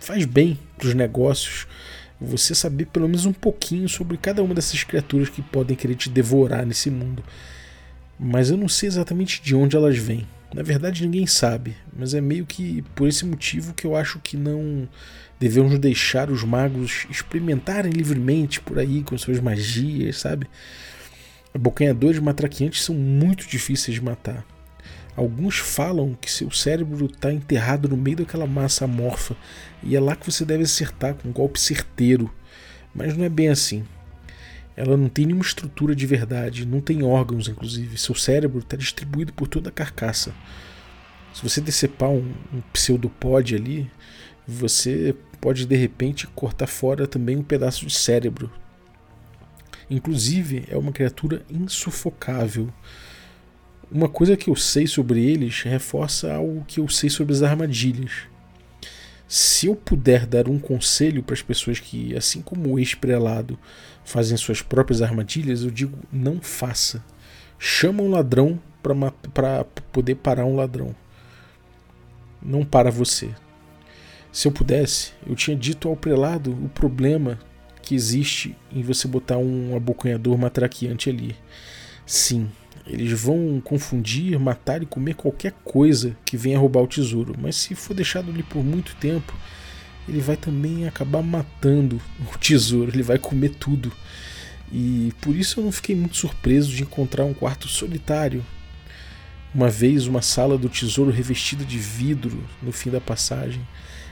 Faz 0.00 0.24
bem 0.24 0.58
para 0.76 0.88
os 0.88 0.94
negócios 0.94 1.66
você 2.20 2.54
saber 2.54 2.86
pelo 2.86 3.08
menos 3.08 3.26
um 3.26 3.32
pouquinho 3.32 3.88
sobre 3.88 4.16
cada 4.16 4.42
uma 4.42 4.54
dessas 4.54 4.82
criaturas 4.84 5.28
que 5.28 5.42
podem 5.42 5.76
querer 5.76 5.94
te 5.94 6.08
devorar 6.08 6.64
nesse 6.64 6.90
mundo. 6.90 7.22
Mas 8.18 8.50
eu 8.50 8.56
não 8.56 8.68
sei 8.68 8.88
exatamente 8.88 9.42
de 9.42 9.54
onde 9.54 9.76
elas 9.76 9.96
vêm. 9.96 10.26
Na 10.54 10.62
verdade, 10.62 11.02
ninguém 11.02 11.26
sabe, 11.26 11.76
mas 11.96 12.12
é 12.12 12.20
meio 12.20 12.44
que 12.44 12.82
por 12.94 13.08
esse 13.08 13.24
motivo 13.24 13.72
que 13.72 13.86
eu 13.86 13.96
acho 13.96 14.18
que 14.18 14.36
não 14.36 14.86
devemos 15.40 15.78
deixar 15.78 16.30
os 16.30 16.44
magos 16.44 17.06
experimentarem 17.10 17.90
livremente 17.90 18.60
por 18.60 18.78
aí 18.78 19.02
com 19.02 19.16
suas 19.16 19.40
magias, 19.40 20.18
sabe? 20.18 20.46
Abocanhadores 21.54 22.20
matraqueantes 22.20 22.82
são 22.82 22.94
muito 22.94 23.48
difíceis 23.48 23.94
de 23.94 24.04
matar. 24.04 24.44
Alguns 25.16 25.58
falam 25.58 26.16
que 26.18 26.30
seu 26.30 26.50
cérebro 26.50 27.06
está 27.06 27.32
enterrado 27.32 27.88
no 27.88 27.96
meio 27.96 28.18
daquela 28.18 28.46
massa 28.46 28.84
amorfa 28.84 29.36
e 29.82 29.96
é 29.96 30.00
lá 30.00 30.14
que 30.14 30.30
você 30.30 30.44
deve 30.44 30.64
acertar 30.64 31.14
com 31.14 31.28
um 31.28 31.32
golpe 31.32 31.60
certeiro. 31.60 32.32
Mas 32.94 33.16
não 33.16 33.24
é 33.24 33.28
bem 33.28 33.48
assim. 33.48 33.84
Ela 34.76 34.96
não 34.96 35.08
tem 35.08 35.26
nenhuma 35.26 35.44
estrutura 35.44 35.94
de 35.94 36.06
verdade, 36.06 36.66
não 36.66 36.80
tem 36.80 37.02
órgãos, 37.02 37.48
inclusive. 37.48 37.98
Seu 37.98 38.14
cérebro 38.14 38.60
está 38.60 38.76
distribuído 38.76 39.32
por 39.32 39.46
toda 39.46 39.68
a 39.68 39.72
carcaça. 39.72 40.34
Se 41.34 41.42
você 41.42 41.60
decepar 41.60 42.10
um, 42.10 42.32
um 42.52 42.60
pseudopod 42.72 43.54
ali, 43.54 43.90
você 44.46 45.14
pode 45.40 45.66
de 45.66 45.76
repente 45.76 46.26
cortar 46.26 46.66
fora 46.66 47.06
também 47.06 47.36
um 47.36 47.42
pedaço 47.42 47.86
de 47.86 47.92
cérebro. 47.92 48.50
Inclusive, 49.90 50.64
é 50.68 50.76
uma 50.76 50.92
criatura 50.92 51.44
insufocável. 51.50 52.72
Uma 53.90 54.08
coisa 54.08 54.36
que 54.36 54.48
eu 54.48 54.56
sei 54.56 54.86
sobre 54.86 55.22
eles 55.22 55.62
reforça 55.62 56.32
algo 56.32 56.64
que 56.66 56.80
eu 56.80 56.88
sei 56.88 57.10
sobre 57.10 57.34
as 57.34 57.42
armadilhas. 57.42 58.31
Se 59.34 59.66
eu 59.66 59.74
puder 59.74 60.26
dar 60.26 60.46
um 60.46 60.58
conselho 60.58 61.22
para 61.22 61.32
as 61.32 61.40
pessoas 61.40 61.80
que, 61.80 62.14
assim 62.14 62.42
como 62.42 62.70
o 62.70 62.78
ex-prelado, 62.78 63.58
fazem 64.04 64.36
suas 64.36 64.60
próprias 64.60 65.00
armadilhas, 65.00 65.62
eu 65.62 65.70
digo: 65.70 65.98
não 66.12 66.38
faça. 66.38 67.02
Chama 67.58 68.02
um 68.02 68.10
ladrão 68.10 68.60
para 68.82 69.64
poder 69.90 70.16
parar 70.16 70.44
um 70.44 70.54
ladrão. 70.54 70.94
Não 72.42 72.62
para 72.62 72.90
você. 72.90 73.30
Se 74.30 74.46
eu 74.48 74.52
pudesse, 74.52 75.14
eu 75.26 75.34
tinha 75.34 75.56
dito 75.56 75.88
ao 75.88 75.96
prelado 75.96 76.52
o 76.52 76.68
problema 76.68 77.38
que 77.80 77.94
existe 77.94 78.54
em 78.70 78.82
você 78.82 79.08
botar 79.08 79.38
um 79.38 79.74
abocanhador 79.74 80.36
matraqueante 80.36 81.08
ali. 81.08 81.34
Sim, 82.04 82.50
eles 82.86 83.20
vão 83.20 83.60
confundir, 83.64 84.38
matar 84.38 84.82
e 84.82 84.86
comer 84.86 85.14
qualquer 85.14 85.52
coisa 85.64 86.16
que 86.24 86.36
venha 86.36 86.58
roubar 86.58 86.82
o 86.82 86.86
tesouro, 86.86 87.34
mas 87.40 87.56
se 87.56 87.74
for 87.74 87.94
deixado 87.94 88.30
ali 88.30 88.42
por 88.42 88.64
muito 88.64 88.96
tempo, 88.96 89.34
ele 90.08 90.20
vai 90.20 90.36
também 90.36 90.86
acabar 90.86 91.22
matando 91.22 92.00
o 92.34 92.38
tesouro, 92.38 92.90
ele 92.90 93.02
vai 93.02 93.18
comer 93.18 93.50
tudo. 93.50 93.92
E 94.72 95.12
por 95.20 95.36
isso 95.36 95.60
eu 95.60 95.64
não 95.64 95.72
fiquei 95.72 95.94
muito 95.94 96.16
surpreso 96.16 96.72
de 96.72 96.82
encontrar 96.82 97.24
um 97.24 97.34
quarto 97.34 97.68
solitário. 97.68 98.44
Uma 99.54 99.68
vez 99.68 100.06
uma 100.06 100.22
sala 100.22 100.56
do 100.56 100.68
tesouro 100.68 101.10
revestida 101.10 101.62
de 101.62 101.78
vidro 101.78 102.42
no 102.62 102.72
fim 102.72 102.90
da 102.90 103.00
passagem. 103.00 103.60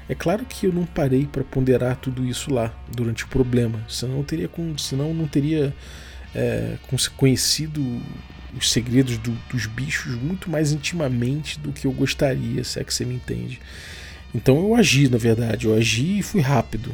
É 0.07 0.15
claro 0.15 0.45
que 0.45 0.67
eu 0.67 0.73
não 0.73 0.85
parei 0.85 1.25
para 1.25 1.43
ponderar 1.43 1.97
tudo 1.97 2.27
isso 2.27 2.53
lá 2.53 2.75
durante 2.95 3.25
o 3.25 3.29
problema, 3.29 3.83
senão 3.89 4.23
teria, 4.23 4.51
senão 4.77 5.15
não 5.15 5.27
teria 5.27 5.75
é, 6.35 6.77
conhecido 7.17 7.81
os 8.57 8.71
segredos 8.71 9.19
do, 9.19 9.33
dos 9.51 9.67
bichos 9.67 10.15
muito 10.15 10.51
mais 10.51 10.73
intimamente 10.73 11.59
do 11.59 11.73
que 11.73 11.87
eu 11.87 11.93
gostaria, 11.93 12.65
se 12.65 12.81
é 12.81 12.85
que 12.85 12.93
você 12.93 13.05
me 13.05 13.15
entende. 13.15 13.61
Então 14.35 14.59
eu 14.59 14.75
agi, 14.75 15.09
na 15.09 15.19
verdade, 15.19 15.67
eu 15.67 15.75
agi 15.75 16.19
e 16.19 16.23
fui 16.23 16.41
rápido. 16.41 16.93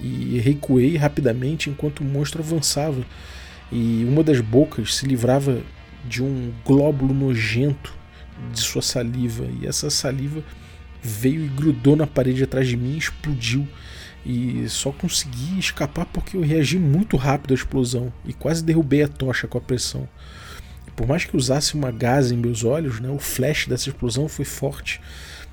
E 0.00 0.38
recuei 0.38 0.96
rapidamente 0.96 1.68
enquanto 1.68 2.00
o 2.00 2.04
monstro 2.04 2.42
avançava. 2.42 3.04
E 3.70 4.04
uma 4.08 4.22
das 4.22 4.40
bocas 4.40 4.94
se 4.94 5.06
livrava 5.06 5.60
de 6.04 6.22
um 6.22 6.52
glóbulo 6.64 7.12
nojento 7.12 7.94
de 8.52 8.60
sua 8.60 8.80
saliva. 8.80 9.46
E 9.60 9.66
essa 9.66 9.90
saliva 9.90 10.42
veio 11.02 11.44
e 11.44 11.48
grudou 11.48 11.96
na 11.96 12.06
parede 12.06 12.44
atrás 12.44 12.68
de 12.68 12.76
mim 12.76 12.94
e 12.94 12.98
explodiu. 12.98 13.66
E 14.24 14.64
só 14.68 14.92
consegui 14.92 15.58
escapar 15.58 16.06
porque 16.06 16.36
eu 16.36 16.42
reagi 16.42 16.78
muito 16.78 17.16
rápido 17.16 17.52
à 17.52 17.54
explosão 17.54 18.12
e 18.26 18.32
quase 18.32 18.64
derrubei 18.64 19.02
a 19.02 19.08
tocha 19.08 19.46
com 19.46 19.58
a 19.58 19.60
pressão. 19.60 20.08
Por 20.98 21.06
mais 21.06 21.24
que 21.24 21.36
usasse 21.36 21.76
uma 21.76 21.92
gás 21.92 22.32
em 22.32 22.36
meus 22.36 22.64
olhos, 22.64 22.98
né, 22.98 23.08
o 23.08 23.20
flash 23.20 23.68
dessa 23.68 23.88
explosão 23.88 24.28
foi 24.28 24.44
forte 24.44 25.00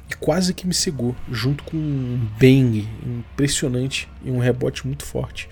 e 0.09 0.15
quase 0.15 0.55
que 0.55 0.65
me 0.65 0.73
cegou, 0.73 1.15
junto 1.31 1.63
com 1.65 1.77
um 1.77 2.27
bang 2.39 2.89
impressionante 3.05 4.09
e 4.23 4.31
um 4.31 4.39
rebote 4.39 4.87
muito 4.87 5.05
forte. 5.05 5.47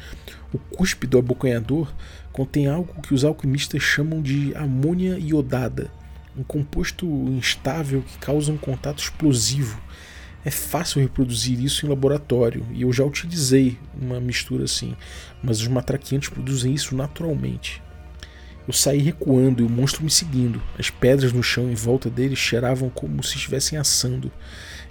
O 0.52 0.58
cuspe 0.58 1.06
do 1.06 1.20
abocanhador 1.20 1.94
contém 2.32 2.66
algo 2.66 3.04
que 3.04 3.14
os 3.14 3.24
alquimistas 3.24 3.84
chamam 3.84 4.20
de 4.20 4.52
amônia 4.56 5.20
iodada, 5.20 5.92
um 6.36 6.42
composto 6.42 7.06
instável 7.06 8.02
que 8.02 8.18
causa 8.18 8.52
um 8.52 8.58
contato 8.58 8.98
explosivo. 8.98 9.80
É 10.44 10.50
fácil 10.50 11.04
reproduzir 11.04 11.64
isso 11.64 11.86
em 11.86 11.90
laboratório 11.90 12.66
e 12.74 12.82
eu 12.82 12.92
já 12.92 13.04
utilizei 13.04 13.78
uma 13.96 14.20
mistura 14.20 14.64
assim, 14.64 14.96
mas 15.44 15.62
os 15.62 15.68
matraquiantes 15.68 16.30
produzem 16.30 16.74
isso 16.74 16.96
naturalmente. 16.96 17.83
Eu 18.68 18.74
saí 18.74 19.00
recuando 19.00 19.62
e 19.62 19.66
o 19.66 19.70
monstro 19.70 20.04
me 20.04 20.10
seguindo. 20.10 20.62
As 20.80 20.90
pedras 20.90 21.34
no 21.34 21.44
chão 21.44 21.70
em 21.70 21.76
volta 21.76 22.10
dele 22.10 22.36
cheiravam 22.36 22.90
como 22.90 23.22
se 23.22 23.36
estivessem 23.36 23.78
assando. 23.78 24.32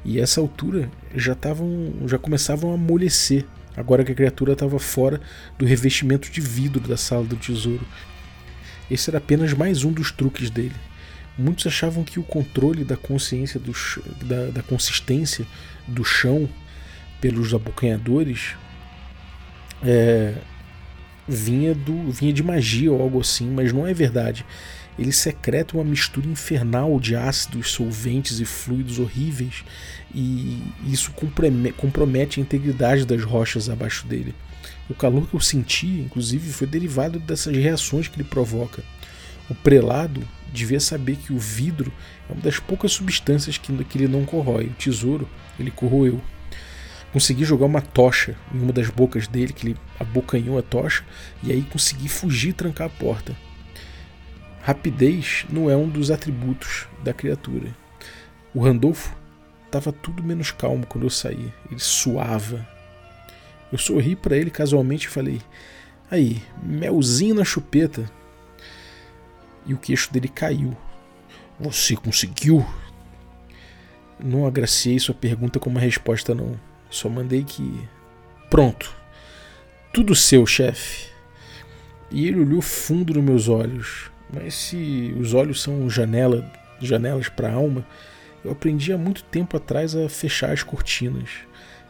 E 0.04 0.18
a 0.18 0.22
essa 0.22 0.40
altura 0.40 0.90
já, 1.14 1.34
tavam, 1.34 1.92
já 2.06 2.18
começavam 2.18 2.70
a 2.70 2.74
amolecer, 2.74 3.46
agora 3.76 4.04
que 4.04 4.12
a 4.12 4.14
criatura 4.14 4.52
estava 4.52 4.78
fora 4.78 5.20
do 5.58 5.64
revestimento 5.64 6.30
de 6.30 6.40
vidro 6.40 6.86
da 6.86 6.96
sala 6.96 7.24
do 7.24 7.36
tesouro. 7.36 7.86
Esse 8.90 9.08
era 9.08 9.18
apenas 9.18 9.54
mais 9.54 9.84
um 9.84 9.92
dos 9.92 10.12
truques 10.12 10.50
dele. 10.50 10.74
Muitos 11.38 11.66
achavam 11.66 12.04
que 12.04 12.20
o 12.20 12.24
controle 12.24 12.84
da 12.84 12.96
consciência 12.96 13.58
do, 13.58 13.72
da, 14.26 14.50
da 14.50 14.62
consistência 14.62 15.46
do 15.88 16.04
chão 16.04 16.46
pelos 17.20 17.54
abocanhadores 17.54 18.54
é, 19.82 20.34
vinha 21.28 21.74
do 21.74 22.10
vinha 22.10 22.32
de 22.32 22.42
magia 22.42 22.92
ou 22.92 23.00
algo 23.00 23.20
assim, 23.20 23.48
mas 23.50 23.72
não 23.72 23.86
é 23.86 23.94
verdade. 23.94 24.44
Ele 24.98 25.12
secreta 25.12 25.76
uma 25.76 25.84
mistura 25.84 26.26
infernal 26.26 27.00
de 27.00 27.16
ácidos, 27.16 27.70
solventes 27.70 28.40
e 28.40 28.44
fluidos 28.44 28.98
horríveis, 28.98 29.64
e 30.14 30.62
isso 30.86 31.12
compromete 31.76 32.38
a 32.38 32.42
integridade 32.42 33.06
das 33.06 33.22
rochas 33.24 33.70
abaixo 33.70 34.06
dele. 34.06 34.34
O 34.90 34.94
calor 34.94 35.26
que 35.26 35.34
eu 35.34 35.40
senti, 35.40 35.86
inclusive, 35.86 36.52
foi 36.52 36.66
derivado 36.66 37.18
dessas 37.18 37.56
reações 37.56 38.08
que 38.08 38.16
ele 38.16 38.28
provoca. 38.28 38.82
O 39.48 39.54
prelado 39.54 40.22
devia 40.52 40.80
saber 40.80 41.16
que 41.16 41.32
o 41.32 41.38
vidro 41.38 41.90
é 42.28 42.32
uma 42.32 42.42
das 42.42 42.58
poucas 42.58 42.92
substâncias 42.92 43.56
que, 43.56 43.72
que 43.84 43.96
ele 43.96 44.08
não 44.08 44.24
corrói. 44.24 44.66
O 44.66 44.74
tesouro, 44.74 45.26
ele 45.58 45.70
corroeu 45.70 46.20
consegui 47.12 47.44
jogar 47.44 47.66
uma 47.66 47.82
tocha 47.82 48.34
em 48.52 48.58
uma 48.58 48.72
das 48.72 48.88
bocas 48.88 49.28
dele, 49.28 49.52
que 49.52 49.68
ele 49.68 49.78
abocanhou 50.00 50.58
a 50.58 50.62
tocha, 50.62 51.04
e 51.42 51.52
aí 51.52 51.62
consegui 51.62 52.08
fugir 52.08 52.50
e 52.50 52.54
trancar 52.54 52.86
a 52.86 52.90
porta. 52.90 53.36
Rapidez 54.62 55.44
não 55.50 55.68
é 55.68 55.76
um 55.76 55.88
dos 55.88 56.10
atributos 56.10 56.86
da 57.02 57.12
criatura. 57.12 57.74
O 58.54 58.60
Randolfo 58.60 59.14
estava 59.66 59.92
tudo 59.92 60.22
menos 60.22 60.50
calmo 60.50 60.86
quando 60.86 61.04
eu 61.04 61.10
saí. 61.10 61.52
Ele 61.70 61.80
suava. 61.80 62.66
Eu 63.70 63.78
sorri 63.78 64.14
para 64.14 64.36
ele 64.36 64.50
casualmente 64.50 65.06
e 65.06 65.10
falei: 65.10 65.40
Aí, 66.10 66.42
melzinho 66.62 67.34
na 67.34 67.44
chupeta. 67.44 68.10
E 69.66 69.74
o 69.74 69.78
queixo 69.78 70.12
dele 70.12 70.28
caiu. 70.28 70.76
Você 71.58 71.96
conseguiu? 71.96 72.64
Não 74.22 74.46
agraciei 74.46 74.98
sua 74.98 75.14
pergunta 75.14 75.58
com 75.58 75.70
uma 75.70 75.80
resposta, 75.80 76.34
não. 76.34 76.58
Só 76.92 77.08
mandei 77.08 77.42
que. 77.42 77.88
Pronto. 78.50 78.94
Tudo 79.94 80.14
seu, 80.14 80.46
chefe. 80.46 81.08
E 82.10 82.28
ele 82.28 82.40
olhou 82.40 82.60
fundo 82.60 83.14
nos 83.14 83.24
meus 83.24 83.48
olhos. 83.48 84.10
Mas 84.32 84.54
se 84.54 85.14
os 85.18 85.32
olhos 85.32 85.62
são 85.62 85.88
janela, 85.88 86.50
janelas 86.80 87.28
para 87.30 87.48
a 87.48 87.54
alma, 87.54 87.84
eu 88.44 88.52
aprendi 88.52 88.92
há 88.92 88.98
muito 88.98 89.24
tempo 89.24 89.56
atrás 89.56 89.96
a 89.96 90.08
fechar 90.08 90.52
as 90.52 90.62
cortinas. 90.62 91.30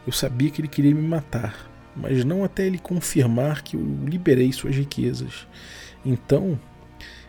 Eu 0.07 0.13
sabia 0.13 0.49
que 0.49 0.61
ele 0.61 0.67
queria 0.69 0.95
me 0.95 1.05
matar, 1.05 1.69
mas 1.95 2.23
não 2.23 2.43
até 2.43 2.65
ele 2.65 2.77
confirmar 2.77 3.61
que 3.61 3.75
eu 3.75 3.81
liberei 4.05 4.51
suas 4.53 4.75
riquezas. 4.75 5.45
Então, 6.05 6.59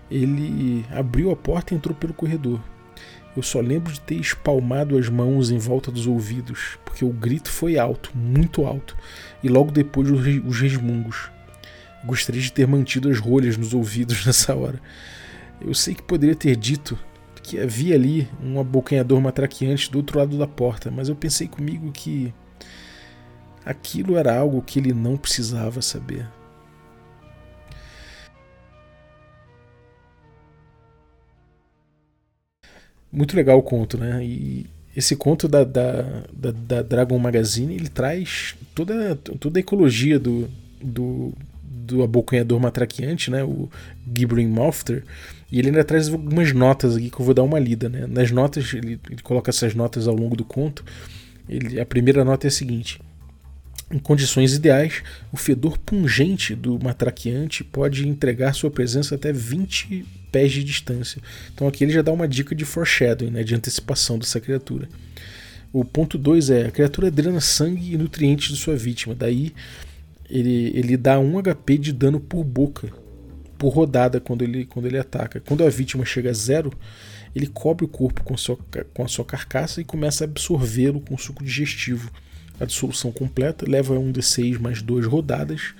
ele 0.08 0.84
abriu 0.90 1.30
a 1.32 1.37
porta 1.37 1.74
e 1.74 1.76
entrou 1.76 1.94
pelo 1.94 2.14
corredor. 2.14 2.60
Eu 3.37 3.42
só 3.42 3.61
lembro 3.61 3.92
de 3.92 4.01
ter 4.01 4.14
espalmado 4.14 4.97
as 4.97 5.09
mãos 5.09 5.51
em 5.51 5.59
volta 5.59 5.90
dos 5.90 6.07
ouvidos, 6.07 6.79
porque 6.85 7.05
o 7.05 7.11
grito 7.11 7.51
foi 7.51 7.79
alto, 7.79 8.11
muito 8.14 8.64
alto, 8.64 8.97
e 9.42 9.49
logo 9.49 9.73
depois 9.73 10.09
os 10.11 10.61
resmungos. 10.61 11.31
Gostaria 12.05 12.40
de 12.40 12.53
ter 12.53 12.66
mantido 12.66 13.09
as 13.09 13.18
rolhas 13.18 13.57
nos 13.57 13.75
ouvidos 13.75 14.25
nessa 14.27 14.55
hora. 14.55 14.81
Eu 15.61 15.75
sei 15.75 15.94
que 15.94 16.03
poderia 16.03 16.37
ter 16.37 16.55
dito 16.57 16.99
que 17.42 17.59
havia 17.59 17.94
ali 17.94 18.29
um 18.42 18.59
abocanhador 18.59 19.20
matraqueante 19.20 19.90
do 19.90 19.99
outro 19.99 20.18
lado 20.18 20.38
da 20.38 20.47
porta, 20.47 20.90
mas 20.90 21.09
eu 21.09 21.16
pensei 21.16 21.47
comigo 21.47 21.92
que 21.92 22.33
aquilo 23.64 24.16
era 24.16 24.38
algo 24.38 24.62
que 24.62 24.79
ele 24.79 24.92
não 24.92 25.16
precisava 25.16 25.83
saber. 25.83 26.27
Muito 33.14 33.37
legal 33.37 33.59
o 33.59 33.62
conto, 33.62 33.96
né? 33.96 34.24
E 34.24 34.66
esse 34.96 35.16
conto 35.16 35.48
da, 35.48 35.64
da, 35.64 36.03
da, 36.33 36.50
da, 36.50 36.83
Dragon 36.83 37.18
Magazine 37.18 37.74
ele 37.74 37.88
traz 37.88 38.55
toda, 38.74 39.16
toda 39.16 39.59
a 39.59 39.61
ecologia 39.61 40.18
do, 40.18 40.48
do, 40.83 41.33
do 41.62 42.03
abocanhador 42.03 42.61
matraqueante, 42.61 43.31
né? 43.31 43.44
O 43.44 43.70
Gibbering 44.16 44.48
Mouthter. 44.48 45.05
E 45.50 45.59
ele 45.59 45.68
ainda 45.68 45.85
traz 45.85 46.09
algumas 46.09 46.53
notas 46.53 46.96
aqui 46.96 47.11
que 47.11 47.20
eu 47.20 47.24
vou 47.24 47.35
dar 47.35 47.44
uma 47.44 47.59
lida, 47.59 47.88
né? 47.88 48.07
Nas 48.09 48.31
notas, 48.31 48.72
ele, 48.74 49.00
ele 49.09 49.22
coloca 49.22 49.50
essas 49.50 49.74
notas 49.74 50.09
ao 50.09 50.14
longo 50.14 50.37
do 50.37 50.44
conto. 50.44 50.85
Ele, 51.48 51.81
a 51.81 51.87
primeira 51.87 52.24
nota 52.24 52.46
é 52.46 52.48
a 52.48 52.50
seguinte: 52.50 53.00
em 53.90 53.98
condições 53.98 54.55
ideais, 54.55 55.03
o 55.33 55.37
fedor 55.37 55.79
pungente 55.79 56.55
do 56.55 56.83
matraqueante 56.83 57.62
pode 57.62 58.09
entregar 58.09 58.55
sua 58.55 58.70
presença 58.70 59.14
até 59.14 59.33
20 59.33 60.05
pés 60.35 60.51
de 60.51 60.64
distância. 60.64 61.23
Então 61.55 61.68
aqui 61.68 61.85
ele 61.85 61.92
já 61.92 62.03
dá 62.03 62.11
uma 62.11 62.27
dica 62.27 62.57
de 62.57 62.64
foreshadowing, 62.64 63.31
né, 63.31 63.44
de 63.44 63.55
antecipação 63.55 64.18
dessa 64.18 64.40
criatura. 64.40 64.88
O 65.73 65.85
ponto 65.85 66.18
2 66.18 66.51
é: 66.51 66.66
a 66.66 66.70
criatura 66.73 67.09
drena 67.09 67.40
sangue 67.40 67.94
e 67.94 67.97
nutrientes 67.97 68.49
de 68.49 68.57
sua 68.57 68.75
vítima. 68.75 69.14
Daí 69.14 69.55
ele, 70.29 70.73
ele 70.75 70.97
dá 70.97 71.20
1 71.20 71.40
HP 71.40 71.79
de 71.79 71.92
dano 71.92 72.18
por 72.18 72.42
boca, 72.42 72.92
por 73.57 73.68
rodada, 73.68 74.18
quando 74.18 74.42
ele, 74.42 74.64
quando 74.64 74.87
ele 74.87 74.99
ataca. 74.99 75.38
Quando 75.38 75.64
a 75.64 75.70
vítima 75.70 76.05
chega 76.05 76.31
a 76.31 76.35
zero, 76.35 76.73
ele 77.33 77.47
cobre 77.47 77.85
o 77.85 77.88
corpo 77.88 78.25
com, 78.25 78.37
sua, 78.37 78.59
com 78.92 79.05
a 79.05 79.09
sua 79.09 79.25
carcaça 79.25 79.81
e 79.81 79.85
começa 79.85 80.25
a 80.25 80.27
absorvê-lo 80.27 81.01
com 81.01 81.16
suco 81.16 81.44
digestivo 81.44 82.11
a 82.59 82.64
dissolução 82.64 83.11
completa 83.11 83.68
leva 83.68 83.97
a 83.97 83.99
um 83.99 84.12
D6 84.12 84.59
mais 84.61 84.81
2 84.81 85.07
rodadas, 85.07 85.75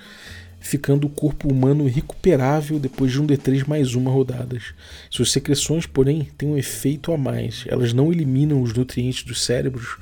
ficando 0.65 1.07
o 1.07 1.11
corpo 1.11 1.53
humano 1.53 1.87
recuperável 1.87 2.79
depois 2.79 3.13
de 3.13 3.21
um 3.21 3.27
D3 3.27 3.69
mais 3.69 3.95
uma 3.95 4.11
rodadas. 4.11 4.73
Suas 5.11 5.31
secreções, 5.31 5.85
porém, 5.85 6.27
têm 6.39 6.49
um 6.49 6.57
efeito 6.57 7.13
a 7.13 7.19
mais. 7.19 7.67
Elas 7.69 7.93
não 7.93 8.11
eliminam 8.11 8.63
os 8.63 8.73
nutrientes 8.73 9.23
dos 9.25 9.45
cérebros 9.45 9.99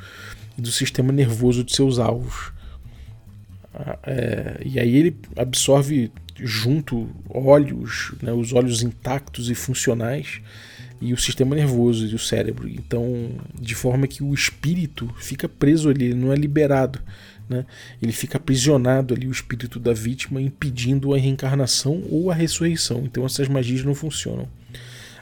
e 0.57 0.63
do 0.63 0.71
sistema 0.71 1.13
nervoso 1.13 1.65
de 1.65 1.75
seus 1.75 1.99
alvos. 1.99 2.53
É, 4.05 4.61
e 4.65 4.79
aí 4.79 4.95
ele 4.95 5.17
absorve 5.37 6.13
junto 6.37 7.09
óleos, 7.29 8.13
né, 8.23 8.33
os 8.33 8.53
óleos 8.53 8.83
intactos 8.83 9.51
e 9.51 9.57
funcionais 9.57 10.41
e 11.01 11.13
o 11.13 11.19
sistema 11.19 11.57
nervoso 11.57 12.07
e 12.07 12.15
o 12.15 12.19
cérebro. 12.21 12.69
Então, 12.69 13.31
de 13.61 13.75
forma 13.75 14.07
que 14.07 14.23
o 14.23 14.33
espírito 14.33 15.13
fica 15.19 15.49
preso 15.49 15.89
ali, 15.89 16.15
não 16.15 16.33
é 16.33 16.37
liberado. 16.37 17.01
Né? 17.49 17.65
Ele 18.01 18.13
fica 18.13 18.39
aprisionado 18.39 19.15
ali, 19.15 19.27
o 19.27 19.33
espírito 19.33 19.79
da 19.79 19.93
vítima, 19.93 20.41
impedindo 20.41 21.15
a 21.15 21.19
reencarnação 21.19 22.03
ou 22.11 22.31
a 22.31 22.35
ressurreição. 22.35 23.03
Então, 23.05 23.25
essas 23.25 23.49
magias 23.49 23.85
não 23.85 23.95
funcionam. 23.95 24.49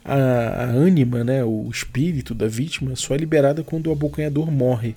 A, 0.05 0.15
a 0.15 0.65
ânima, 0.65 1.23
né, 1.23 1.45
o 1.45 1.69
espírito 1.71 2.35
da 2.35 2.47
vítima, 2.47 2.97
só 2.97 3.15
é 3.15 3.19
liberada 3.19 3.63
quando 3.63 3.89
o 3.89 3.93
abocanhador 3.93 4.51
morre. 4.51 4.97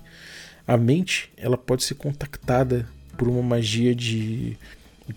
A 0.65 0.77
mente 0.77 1.29
ela 1.35 1.57
pode 1.57 1.83
ser 1.83 1.95
contactada 1.95 2.87
por 3.17 3.27
uma 3.27 3.41
magia 3.41 3.93
de, 3.93 4.57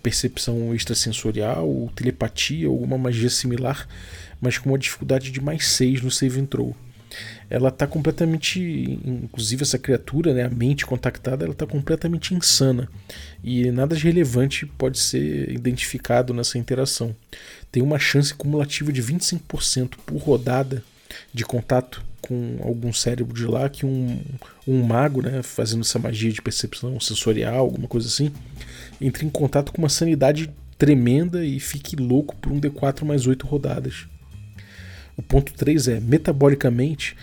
percepção 0.01 0.75
extrasensorial, 0.75 1.67
ou 1.67 1.89
telepatia, 1.89 2.69
ou 2.69 2.75
alguma 2.75 2.97
magia 2.97 3.29
similar, 3.29 3.87
mas 4.41 4.57
com 4.57 4.69
uma 4.69 4.77
dificuldade 4.77 5.31
de 5.31 5.41
mais 5.41 5.67
6 5.69 6.01
no 6.01 6.11
save 6.11 6.45
throw. 6.45 6.75
Ela 7.49 7.69
está 7.69 7.87
completamente, 7.87 8.59
inclusive 9.05 9.63
essa 9.63 9.77
criatura, 9.77 10.33
né, 10.33 10.43
a 10.43 10.49
mente 10.49 10.85
contactada, 10.85 11.45
ela 11.45 11.53
está 11.53 11.65
completamente 11.65 12.33
insana 12.33 12.89
e 13.43 13.71
nada 13.71 13.95
de 13.95 14.03
relevante 14.03 14.65
pode 14.65 14.99
ser 14.99 15.49
identificado 15.51 16.33
nessa 16.33 16.57
interação. 16.57 17.15
Tem 17.71 17.81
uma 17.81 17.99
chance 17.99 18.33
cumulativa 18.33 18.91
de 18.91 19.01
25% 19.01 19.95
por 20.05 20.17
rodada 20.17 20.83
de 21.33 21.45
contato 21.45 22.03
com 22.21 22.57
algum 22.61 22.91
cérebro 22.91 23.33
de 23.33 23.45
lá 23.45 23.69
que 23.69 23.85
um, 23.85 24.19
um 24.67 24.83
mago, 24.83 25.21
né, 25.21 25.41
fazendo 25.41 25.81
essa 25.81 25.97
magia 25.97 26.31
de 26.31 26.41
percepção 26.41 26.99
sensorial, 26.99 27.59
alguma 27.59 27.87
coisa 27.87 28.07
assim, 28.07 28.31
entre 28.99 29.25
em 29.25 29.29
contato 29.29 29.71
com 29.71 29.81
uma 29.81 29.89
sanidade 29.89 30.49
tremenda 30.77 31.45
e 31.45 31.59
fique 31.59 31.95
louco 31.95 32.35
por 32.35 32.51
um 32.51 32.59
D4 32.59 33.05
mais 33.05 33.25
8 33.25 33.47
rodadas. 33.47 34.05
O 35.17 35.21
ponto 35.21 35.51
3 35.53 35.87
é, 35.87 35.99
metabolicamente, 35.99 37.17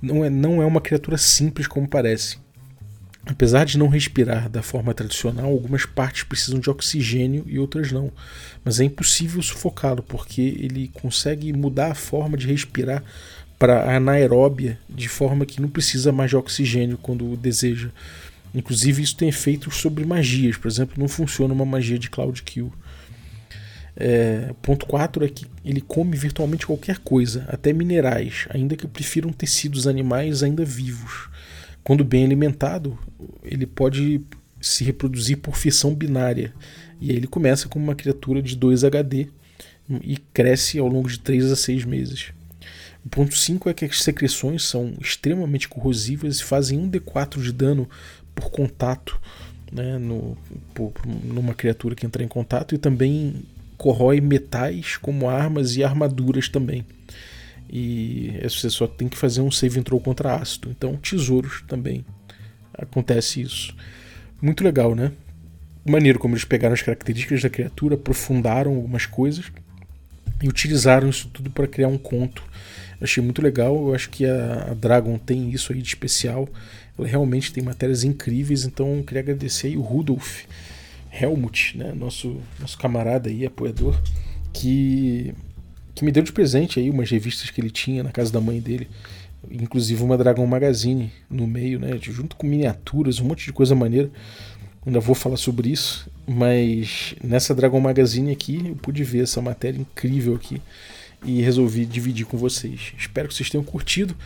não 0.00 0.24
é, 0.24 0.30
não 0.30 0.62
é 0.62 0.66
uma 0.66 0.80
criatura 0.80 1.16
simples 1.16 1.66
como 1.66 1.88
parece. 1.88 2.36
Apesar 3.26 3.64
de 3.64 3.78
não 3.78 3.88
respirar 3.88 4.50
da 4.50 4.62
forma 4.62 4.92
tradicional, 4.92 5.46
algumas 5.46 5.86
partes 5.86 6.24
precisam 6.24 6.60
de 6.60 6.68
oxigênio 6.68 7.42
e 7.46 7.58
outras 7.58 7.90
não. 7.90 8.12
Mas 8.62 8.80
é 8.80 8.84
impossível 8.84 9.42
sufocá-lo, 9.42 10.02
porque 10.02 10.42
ele 10.42 10.90
consegue 10.92 11.50
mudar 11.54 11.92
a 11.92 11.94
forma 11.94 12.36
de 12.36 12.46
respirar 12.46 13.02
para 13.58 13.96
anaeróbia, 13.96 14.78
de 14.90 15.08
forma 15.08 15.46
que 15.46 15.62
não 15.62 15.70
precisa 15.70 16.12
mais 16.12 16.30
de 16.30 16.36
oxigênio 16.36 16.98
quando 16.98 17.34
deseja. 17.36 17.88
Inclusive, 18.54 19.02
isso 19.02 19.16
tem 19.16 19.30
efeitos 19.30 19.76
sobre 19.76 20.04
magias. 20.04 20.58
Por 20.58 20.68
exemplo, 20.68 20.96
não 20.98 21.08
funciona 21.08 21.54
uma 21.54 21.64
magia 21.64 21.98
de 21.98 22.10
Cloud 22.10 22.42
Kill. 22.42 22.70
É, 23.96 24.52
ponto 24.60 24.86
4 24.86 25.24
é 25.24 25.28
que 25.28 25.46
ele 25.64 25.80
come 25.80 26.16
virtualmente 26.16 26.66
qualquer 26.66 26.98
coisa, 26.98 27.44
até 27.48 27.72
minerais, 27.72 28.46
ainda 28.50 28.76
que 28.76 28.86
prefiram 28.86 29.32
tecidos 29.32 29.86
animais 29.86 30.42
ainda 30.42 30.64
vivos. 30.64 31.28
Quando 31.82 32.04
bem 32.04 32.24
alimentado, 32.24 32.98
ele 33.42 33.66
pode 33.66 34.20
se 34.60 34.82
reproduzir 34.82 35.38
por 35.38 35.56
fissão 35.56 35.94
binária. 35.94 36.52
E 37.00 37.10
aí 37.10 37.16
ele 37.16 37.26
começa 37.26 37.68
como 37.68 37.84
uma 37.84 37.94
criatura 37.94 38.40
de 38.42 38.56
2 38.56 38.84
HD 38.84 39.28
e 40.02 40.16
cresce 40.32 40.78
ao 40.78 40.88
longo 40.88 41.08
de 41.08 41.18
3 41.18 41.52
a 41.52 41.56
6 41.56 41.84
meses. 41.84 42.32
O 43.04 43.08
ponto 43.10 43.36
5 43.36 43.68
é 43.68 43.74
que 43.74 43.84
as 43.84 44.02
secreções 44.02 44.64
são 44.64 44.94
extremamente 44.98 45.68
corrosivas 45.68 46.38
e 46.38 46.44
fazem 46.44 46.78
1 46.78 46.90
D4 46.90 47.42
de 47.42 47.52
dano 47.52 47.88
por 48.34 48.50
contato 48.50 49.20
né, 49.70 49.98
no, 49.98 50.38
por, 50.72 50.92
numa 51.04 51.52
criatura 51.52 51.94
que 51.94 52.06
entra 52.06 52.22
em 52.22 52.28
contato 52.28 52.74
e 52.74 52.78
também 52.78 53.42
corrói 53.76 54.20
metais 54.20 54.96
como 54.96 55.28
armas 55.28 55.76
e 55.76 55.84
armaduras 55.84 56.48
também. 56.48 56.84
E 57.68 58.32
você 58.42 58.70
só 58.70 58.86
tem 58.86 59.08
que 59.08 59.16
fazer 59.16 59.40
um 59.40 59.50
save 59.50 59.82
throw 59.82 60.00
contra 60.00 60.36
ácido. 60.36 60.70
Então, 60.70 60.96
tesouros 60.96 61.62
também 61.66 62.04
acontece 62.72 63.40
isso. 63.40 63.74
Muito 64.40 64.62
legal, 64.62 64.94
né? 64.94 65.12
Maneiro 65.84 66.18
como 66.18 66.34
eles 66.34 66.44
pegaram 66.44 66.72
as 66.72 66.82
características 66.82 67.42
da 67.42 67.50
criatura, 67.50 67.94
aprofundaram 67.94 68.74
algumas 68.74 69.06
coisas 69.06 69.50
e 70.42 70.48
utilizaram 70.48 71.08
isso 71.08 71.28
tudo 71.28 71.50
para 71.50 71.66
criar 71.66 71.88
um 71.88 71.98
conto. 71.98 72.42
Eu 73.00 73.04
achei 73.04 73.22
muito 73.22 73.42
legal. 73.42 73.88
Eu 73.88 73.94
acho 73.94 74.08
que 74.10 74.24
a, 74.24 74.68
a 74.70 74.74
Dragon 74.74 75.18
tem 75.18 75.50
isso 75.50 75.72
aí 75.72 75.82
de 75.82 75.88
especial. 75.88 76.48
Ela 76.98 77.08
realmente 77.08 77.52
tem 77.52 77.62
matérias 77.62 78.04
incríveis. 78.04 78.64
Então, 78.64 78.96
eu 78.96 79.04
queria 79.04 79.22
agradecer 79.22 79.68
aí 79.68 79.76
o 79.76 79.82
Rudolf 79.82 80.44
Helmut, 81.20 81.76
né, 81.76 81.92
nosso, 81.92 82.36
nosso 82.58 82.76
camarada 82.78 83.28
aí, 83.28 83.46
apoiador, 83.46 83.98
que, 84.52 85.34
que 85.94 86.04
me 86.04 86.12
deu 86.12 86.22
de 86.22 86.32
presente 86.32 86.80
aí 86.80 86.90
umas 86.90 87.10
revistas 87.10 87.50
que 87.50 87.60
ele 87.60 87.70
tinha 87.70 88.02
na 88.02 88.10
casa 88.10 88.32
da 88.32 88.40
mãe 88.40 88.60
dele, 88.60 88.88
inclusive 89.50 90.02
uma 90.02 90.18
Dragon 90.18 90.46
Magazine 90.46 91.12
no 91.30 91.46
meio, 91.46 91.78
né, 91.78 91.98
junto 92.00 92.36
com 92.36 92.46
miniaturas, 92.46 93.20
um 93.20 93.24
monte 93.24 93.46
de 93.46 93.52
coisa 93.52 93.74
maneira. 93.74 94.10
Ainda 94.86 95.00
vou 95.00 95.14
falar 95.14 95.38
sobre 95.38 95.70
isso, 95.70 96.10
mas 96.26 97.14
nessa 97.22 97.54
Dragon 97.54 97.80
Magazine 97.80 98.32
aqui 98.32 98.66
eu 98.66 98.76
pude 98.76 99.02
ver 99.02 99.22
essa 99.22 99.40
matéria 99.40 99.80
incrível 99.80 100.34
aqui 100.34 100.60
e 101.24 101.40
resolvi 101.40 101.84
dividir 101.86 102.26
com 102.26 102.36
vocês. 102.36 102.92
Espero 102.98 103.28
que 103.28 103.34
vocês 103.34 103.50
tenham 103.50 103.64
curtido. 103.64 104.16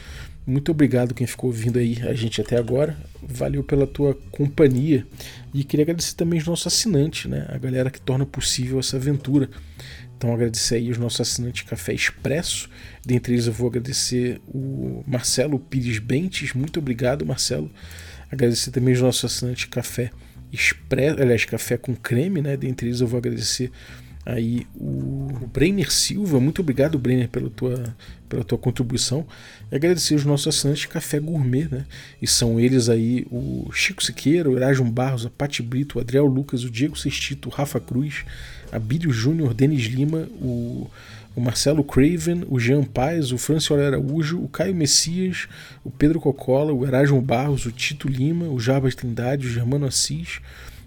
Muito 0.47 0.71
obrigado 0.71 1.15
quem 1.15 1.27
ficou 1.27 1.51
ouvindo 1.51 1.79
aí 1.79 1.99
a 2.03 2.15
gente 2.15 2.41
até 2.41 2.57
agora. 2.57 2.97
Valeu 3.23 3.63
pela 3.63 3.87
tua 3.87 4.15
companhia. 4.31 5.07
E 5.53 5.63
queria 5.63 5.85
agradecer 5.85 6.15
também 6.15 6.41
os 6.41 6.47
nossos 6.47 6.67
assinantes, 6.67 7.31
né? 7.31 7.47
A 7.51 7.59
galera 7.59 7.91
que 7.91 8.01
torna 8.01 8.25
possível 8.25 8.79
essa 8.79 8.97
aventura. 8.97 9.51
Então 10.17 10.33
agradecer 10.33 10.77
aí 10.77 10.91
os 10.91 10.99
nossos 10.99 11.21
assinantes 11.21 11.63
Café 11.63 11.93
Expresso. 11.93 12.69
Dentre 13.05 13.35
eles 13.35 13.47
eu 13.47 13.53
vou 13.53 13.69
agradecer 13.69 14.41
o 14.49 15.05
Marcelo 15.07 15.59
Pires 15.59 15.99
Bentes. 15.99 16.55
Muito 16.55 16.81
obrigado, 16.81 17.27
Marcelo. 17.27 17.71
Agradecer 18.31 18.71
também 18.71 18.95
os 18.95 19.01
nossos 19.01 19.25
assinantes 19.25 19.67
Café 19.67 20.11
Expresso, 20.51 21.21
aliás, 21.21 21.45
Café 21.45 21.77
com 21.77 21.95
Creme, 21.95 22.41
né? 22.41 22.57
Dentre 22.57 22.89
eles 22.89 23.01
eu 23.01 23.07
vou 23.07 23.19
agradecer 23.19 23.71
aí 24.29 24.67
o 24.77 25.49
Brenner 25.55 25.91
Silva. 25.91 26.38
Muito 26.38 26.61
obrigado, 26.61 26.99
Brenner, 26.99 27.31
pela 27.31 27.49
tua, 27.49 27.97
pela 28.29 28.45
tua 28.45 28.59
contribuição. 28.59 29.27
E 29.73 29.75
agradecer 29.75 30.14
os 30.14 30.25
nossos 30.27 30.49
assinantes 30.49 30.83
de 30.83 30.88
Café 30.88 31.19
Gourmet, 31.19 31.67
né? 31.71 31.87
E 32.21 32.27
são 32.27 32.61
eles 32.61 32.91
aí 32.91 33.27
o 33.31 33.71
Chico 33.73 34.05
Siqueira, 34.05 34.51
o 34.51 34.57
Erasmo 34.57 34.91
Barros, 34.91 35.25
a 35.25 35.31
Pati 35.31 35.62
Brito, 35.62 35.97
o 35.97 36.01
Adriel 36.01 36.27
Lucas, 36.27 36.62
o 36.62 36.71
Diego 36.71 36.99
Sextito, 36.99 37.49
o 37.49 37.53
Rafa 37.53 37.81
Cruz, 37.81 38.27
a 38.71 38.79
Bílio 38.79 39.11
Júnior, 39.11 39.55
Denis 39.55 39.85
Lima, 39.85 40.29
o, 40.43 40.91
o 41.35 41.41
Marcelo 41.41 41.83
Craven, 41.83 42.45
o 42.51 42.61
Jean 42.61 42.85
Paz, 42.85 43.33
o 43.33 43.38
Franciolo 43.38 43.83
Araújo, 43.83 44.43
o 44.43 44.49
Caio 44.49 44.75
Messias, 44.75 45.49
o 45.83 45.91
Pedro 45.91 46.21
Cocola, 46.21 46.71
o 46.71 46.87
Erasmo 46.87 47.23
Barros, 47.23 47.64
o 47.64 47.73
Tito 47.73 48.07
Lima, 48.07 48.45
o 48.47 48.61
Jarbas 48.61 48.95
Trindade, 48.95 49.47
o 49.47 49.51
Germano 49.51 49.87
Assis, 49.87 50.43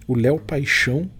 o 0.06 0.14
Léo 0.14 0.38
Paixão, 0.38 1.10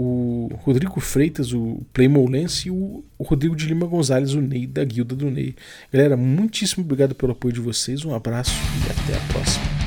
o 0.00 0.48
Rodrigo 0.62 1.00
Freitas, 1.00 1.52
o 1.52 1.82
Playmolense 1.92 2.68
e 2.68 2.70
o, 2.70 3.04
o 3.18 3.24
Rodrigo 3.24 3.56
de 3.56 3.66
Lima 3.66 3.84
Gonzalez, 3.84 4.32
o 4.32 4.40
Ney 4.40 4.64
da 4.64 4.84
Guilda 4.84 5.16
do 5.16 5.28
Ney. 5.28 5.56
Galera, 5.92 6.16
muitíssimo 6.16 6.84
obrigado 6.84 7.16
pelo 7.16 7.32
apoio 7.32 7.52
de 7.52 7.60
vocês, 7.60 8.04
um 8.04 8.14
abraço 8.14 8.52
e 8.52 8.90
até 8.90 9.16
a 9.16 9.32
próxima. 9.32 9.77